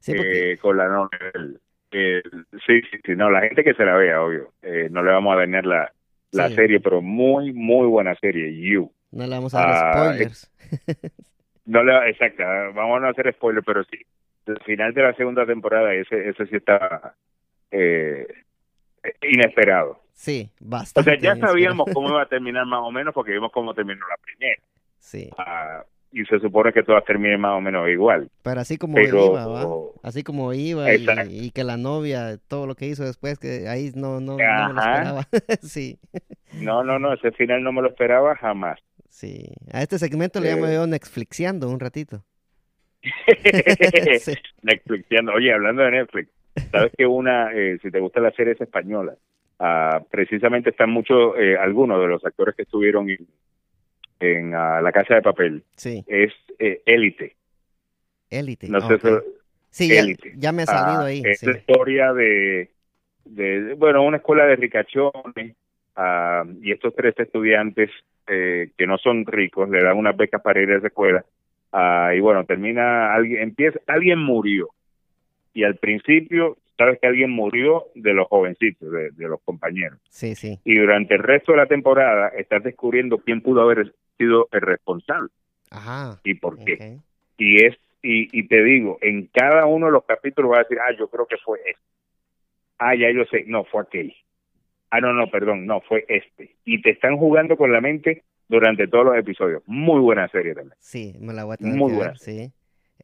[0.00, 0.52] Sí, porque...
[0.52, 1.58] eh, con la novela.
[1.96, 2.22] Eh,
[2.66, 4.52] sí, sí, sí, no, la gente que se la vea, obvio.
[4.62, 5.92] Eh, no le vamos a dañar la,
[6.34, 6.54] la Sí.
[6.56, 8.90] serie, pero muy, muy buena serie, You.
[9.12, 10.50] No le vamos a dar Ah, spoilers.
[11.66, 12.42] No le, exacto,
[12.74, 13.96] vamos a no hacer spoiler, pero sí,
[14.46, 17.14] el final de la segunda temporada, ese, ese sí está
[17.70, 18.26] eh,
[19.22, 19.98] inesperado.
[20.12, 21.18] Sí, O bastante.
[21.18, 24.16] sea, ya sabíamos cómo iba a terminar más o menos porque vimos cómo terminó la
[24.22, 24.60] primera.
[24.98, 25.84] Sí, Ah,
[26.16, 28.30] y se supone que todas terminen más o menos igual.
[28.42, 29.66] pero así como Pero- iba, ¿va?
[30.02, 34.20] Así como iba y, que la novia, todo lo que hizo después, que ahí no,
[34.20, 35.26] no, no me lo esperaba.
[35.62, 35.98] sí,
[36.60, 38.78] No, no, no, ese final no me lo esperaba jamás.
[39.08, 39.50] sí.
[39.72, 40.74] A este segmento le llamo Eh.
[40.74, 42.22] yo Netflixiando un ratito.
[44.20, 44.34] Sí.
[44.62, 45.32] Netflixiando.
[45.32, 46.30] Oye, hablando de Netflix,
[46.70, 49.14] sabes que una, eh, si te gusta la serie es española,
[49.58, 53.26] ah, precisamente están muchos, eh, algunos de los actores que estuvieron en,
[54.20, 57.36] en ah, La Casa de Papel, Sí, es eh, Élite.
[58.30, 58.68] Élite.
[58.68, 59.08] No sé si-
[59.70, 60.32] Sí, ya, Élite.
[60.36, 61.22] ya me ha salido Ah, ahí.
[61.24, 61.46] Es sí.
[61.46, 62.70] la historia de,
[63.24, 65.56] de, bueno, una escuela de ricachones
[65.96, 67.90] ah, y estos tres estudiantes
[68.28, 71.24] eh, que no son ricos le dan unas becas para ir a esa escuela
[71.72, 74.68] ah, y bueno, termina, alguien empieza, alguien murió
[75.52, 80.34] y al principio sabes que alguien murió de los jovencitos, de, de los compañeros Sí,
[80.36, 80.58] sí.
[80.64, 85.30] y durante el resto de la temporada estás descubriendo quién pudo haber sido el responsable
[85.70, 86.20] Ajá.
[86.24, 86.98] y por qué
[87.38, 90.78] y es y, y te digo en cada uno de los capítulos va a decir
[90.80, 91.82] ah yo creo que fue este
[92.78, 94.14] ah ya yo sé no fue aquel
[94.90, 98.86] ah no no perdón no fue este y te están jugando con la mente durante
[98.88, 101.96] todos los episodios muy buena serie también Sí, me la voy a tener Muy que
[101.96, 102.52] buena ver, sí.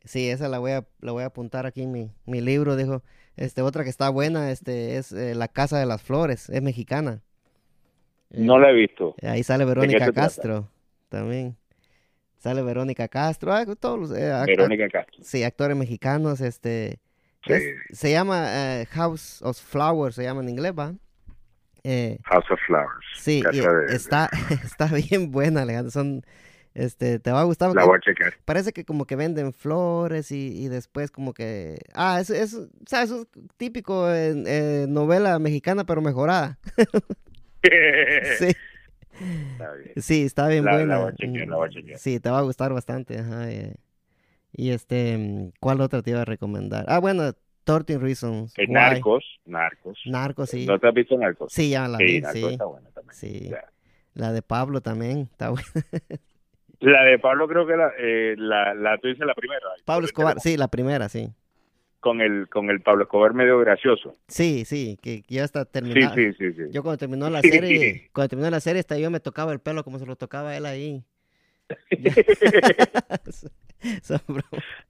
[0.04, 3.02] Sí, esa la voy a, la voy a apuntar aquí en mi, mi libro, dijo.
[3.36, 7.22] Este, otra que está buena, este, es eh, La Casa de las Flores, es mexicana.
[8.30, 10.68] No la he visto Ahí sale Verónica se trata?
[11.10, 11.56] También.
[12.38, 16.98] Sale Verónica Castro, ah, todos eh, Verónica Castro sí, actores mexicanos, este,
[17.46, 17.52] Sí.
[17.52, 18.46] es- se llama
[18.80, 20.94] eh, House of Flowers, se llama en inglés, ¿va?
[21.84, 24.30] Eh, House of Flowers sí, y Casa de- está,
[24.64, 26.22] está bien buena, Alejandro, son,
[26.72, 27.74] este, te va a gustar.
[27.74, 31.78] la voy a checar parece que como que venden flores y, y después como que...
[31.94, 32.50] Ah, eso es,
[32.86, 33.10] ¿sabes?
[33.10, 36.58] Eso es típico en eh, novela mexicana, pero mejorada.
[38.38, 38.48] Sí,
[39.20, 39.92] Está bien.
[39.96, 40.98] sí, está bien La- la buena.
[40.98, 41.98] voy a chequear, la voy a chequear.
[41.98, 43.18] Sí, te va a gustar bastante.
[43.18, 43.76] Ajá, eh.
[44.52, 46.84] Y este, ¿cuál otra te iba a recomendar?
[46.88, 47.32] Ah, bueno,
[47.64, 48.52] 13 Reasons.
[48.58, 48.72] Eh, Why.
[48.74, 50.66] Narcos Narcos Narcos, sí.
[50.66, 51.52] ¿no te has visto Narcos?
[51.52, 52.46] Sí, ya la sí vi, Narcos sí.
[52.48, 53.48] está buena también Sí.
[53.50, 53.64] Ya.
[54.14, 55.66] La de Pablo también, está buena.
[56.80, 59.60] La de Pablo creo que la, eh, la, la tú dices la primera.
[59.84, 61.28] Pablo Escobar, sí, la primera, sí.
[62.00, 64.16] Con el, con el Pablo Escobar medio gracioso.
[64.26, 66.14] Sí, sí, que ya está Sí, terminada.
[66.14, 66.62] sí, sí, sí.
[66.70, 69.84] Yo cuando terminó la serie, cuando terminó la serie, hasta yo me tocaba el pelo
[69.84, 71.04] como se lo tocaba él ahí.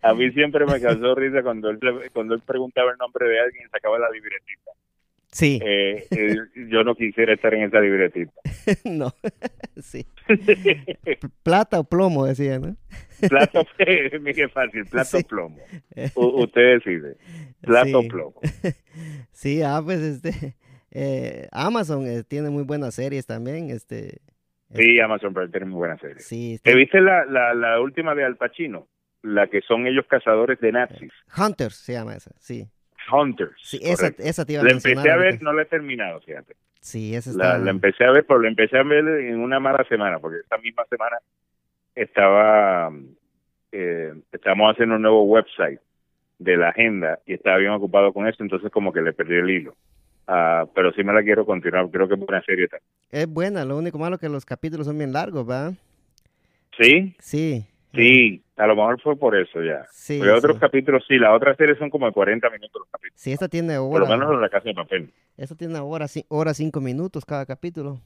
[0.03, 1.79] A mí siempre me causó risa cuando él,
[2.13, 4.71] cuando él preguntaba el nombre de alguien y sacaba la libretita.
[5.33, 6.37] Sí, Eh, eh,
[6.69, 8.33] yo no quisiera estar en esa libretita.
[8.85, 9.13] no,
[9.81, 10.05] sí.
[11.43, 12.77] Plata o plomo, decía, ¿no?
[13.29, 13.65] Plato,
[14.21, 15.25] mire fácil, plato Sí.
[15.25, 15.59] plomo.
[16.15, 17.17] U- usted decide.
[17.61, 18.09] Plato Sí.
[18.09, 18.41] plomo.
[19.33, 20.57] Sí, ah, pues este,
[20.91, 24.19] eh, Amazon tiene muy buenas series también, este.
[24.75, 26.21] Sí, Amazon Prime tiene muy buena serie.
[26.21, 28.89] Sí, ¿Te está- viste la, la, la última de Al Pacino?
[29.23, 31.13] La que son ellos cazadores de nazis.
[31.37, 32.67] Hunters se llama esa, sí.
[33.13, 33.53] Hunters.
[33.63, 35.45] Sí, esa, esa te iba a La empecé a ver, ahorita.
[35.45, 36.55] no la he terminado, fíjate.
[36.81, 37.59] Sí, esa La, está.
[37.59, 40.57] la empecé a ver, pero la empecé a ver en una mala semana, porque esta
[40.59, 41.17] misma semana
[41.95, 42.91] estaba,
[43.73, 45.81] eh, estábamos haciendo un nuevo website
[46.39, 49.51] de la agenda y estaba bien ocupado con eso, entonces como que le perdí el
[49.51, 49.75] hilo.
[50.27, 52.69] Ah, pero sí me la quiero continuar, creo que es buena serie.
[53.11, 55.73] Es buena, lo único malo que los capítulos son bien largos, ¿va?
[56.81, 57.15] ¿Sí?
[57.19, 57.67] Sí.
[57.95, 59.87] Sí, a lo mejor fue por eso ya.
[59.91, 60.61] Sí, Porque otros sí.
[60.61, 63.21] capítulos sí, la otra serie son como de 40 minutos los capítulos.
[63.21, 64.17] Sí, esta tiene Por lo hora.
[64.17, 65.13] menos en la casa de papel.
[65.37, 68.01] Esta tiene hora, hora cinco minutos cada capítulo.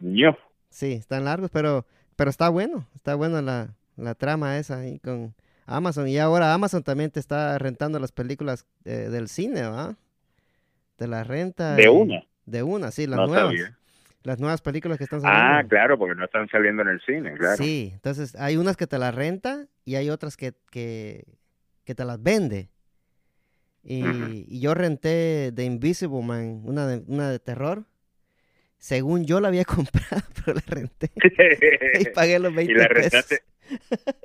[0.00, 0.36] Ño.
[0.70, 1.84] Sí, están largos, pero,
[2.16, 2.86] pero está bueno.
[2.96, 5.34] Está buena la, la trama esa ahí con
[5.66, 6.08] Amazon.
[6.08, 9.96] Y ahora Amazon también te está rentando las películas eh, del cine, ¿va?
[10.96, 11.74] Te las renta.
[11.76, 12.24] De y- una.
[12.46, 13.46] De una, sí, las No nuevas.
[13.46, 13.76] sabía.
[14.22, 15.46] Las nuevas películas que están saliendo.
[15.46, 17.56] Ah, claro, porque no están saliendo en el cine, claro.
[17.56, 21.24] Sí, entonces hay unas que te las renta y hay otras que, que,
[21.84, 22.68] que te las vende.
[23.82, 27.84] Y, y yo renté The Invisible Man, una de, una de terror.
[28.76, 31.10] según yo la había comprado, pero la renté.
[31.98, 33.42] y pagué los 20 ¿Y la rentaste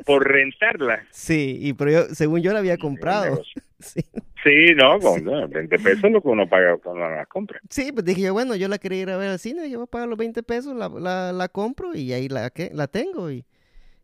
[0.06, 1.06] por rentarla?
[1.12, 3.42] Sí, y pero yo, según yo la había comprado.
[3.46, 3.62] Sí.
[4.44, 7.60] sí, no, con 20 pesos es lo que uno paga cuando la compra.
[7.70, 9.86] Sí, pues dije yo, bueno, yo la quería ir a ver al cine, yo voy
[9.86, 13.32] a pagar los 20 pesos, la, la, la compro y ahí la, la tengo.
[13.32, 13.46] Y,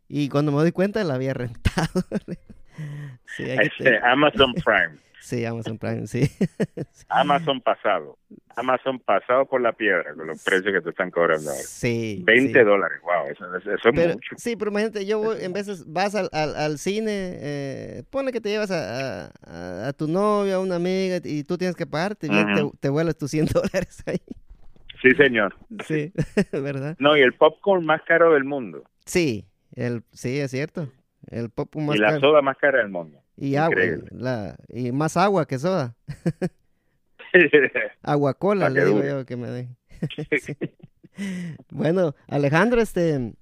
[0.07, 2.03] y cuando me doy cuenta la había rentado.
[3.37, 3.45] sí,
[4.03, 4.97] Amazon Prime.
[5.21, 6.23] Sí, Amazon Prime, sí.
[7.09, 8.17] Amazon pasado.
[8.55, 11.61] Amazon pasado por la piedra con los precios que te están cobrando ahora.
[11.63, 12.23] Sí.
[12.25, 14.35] 20 dólares, wow, eso, es mucho.
[14.37, 18.49] Sí, pero imagínate, yo voy, en veces vas al, al, cine, eh, ponle que te
[18.49, 19.31] llevas a,
[19.87, 23.29] a, tu novia, a una amiga y tú tienes que pagarte, te, te vuelas tus
[23.29, 24.21] 100 dólares ahí.
[25.03, 25.55] Sí, señor.
[25.87, 26.11] Sí,
[26.51, 26.95] ¿verdad?
[26.99, 28.83] No, y el popcorn más caro del mundo.
[29.05, 29.45] Sí,
[29.75, 30.89] el, sí, es cierto.
[31.29, 33.20] El popcorn más y la soda más cara del mundo.
[33.41, 33.75] Y agua,
[34.11, 35.95] la, y más agua que soda.
[38.03, 39.67] agua cola, le digo yo que me dé.
[41.71, 43.33] Bueno, Alejandro, este,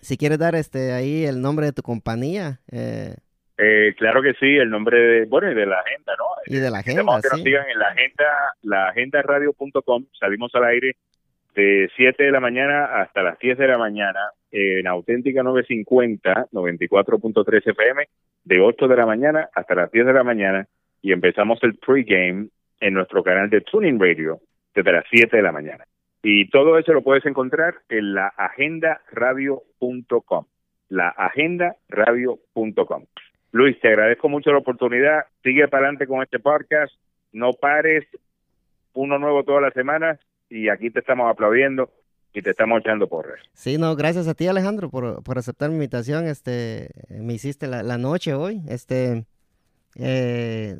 [0.00, 2.60] si quieres dar este ahí el nombre de tu compañía.
[2.72, 3.14] Eh.
[3.58, 6.24] Eh, claro que sí, el nombre de, bueno, y de la agenda, ¿no?
[6.46, 8.24] Y de la agenda, que nos sigan en la agenda,
[8.62, 10.96] la agendaradio.com, salimos al aire
[11.58, 14.20] de 7 de la mañana hasta las 10 de la mañana
[14.52, 18.06] en Auténtica 950, 94.3 FM,
[18.44, 20.68] de 8 de la mañana hasta las 10 de la mañana
[21.02, 24.38] y empezamos el pregame en nuestro canal de Tuning Radio
[24.72, 25.82] desde las 7 de la mañana.
[26.22, 30.44] Y todo eso lo puedes encontrar en la agendaradio.com,
[30.90, 33.04] la agendaradio.com.
[33.50, 35.24] Luis, te agradezco mucho la oportunidad.
[35.42, 36.94] Sigue para adelante con este podcast.
[37.32, 38.06] No pares.
[38.94, 40.20] Uno nuevo todas las semanas
[40.50, 41.90] y aquí te estamos aplaudiendo
[42.32, 43.40] y te estamos echando porras.
[43.54, 46.26] Sí, no, gracias a ti Alejandro por, por aceptar mi invitación.
[46.26, 48.62] Este, me hiciste la, la noche hoy.
[48.68, 49.24] Este,
[49.96, 50.78] eh,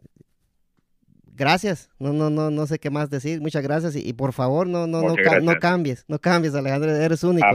[1.34, 1.90] gracias.
[1.98, 3.40] No, no, no, no sé qué más decir.
[3.40, 7.46] Muchas gracias y, por favor no, no, no, no, cambies, no cambies Alejandro, eres único.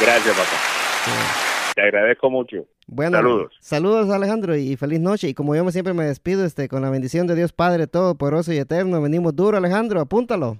[0.00, 1.47] Gracias, papá.
[1.78, 2.66] Te agradezco mucho.
[2.88, 3.56] Bueno, saludos.
[3.60, 5.28] Saludos Alejandro y feliz noche.
[5.28, 8.56] Y como yo siempre me despido, este, con la bendición de Dios Padre Todopoderoso y
[8.56, 10.58] Eterno, venimos duro Alejandro, apúntalo.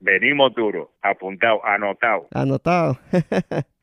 [0.00, 2.26] Venimos duro, apuntado, anotado.
[2.34, 2.98] Anotado.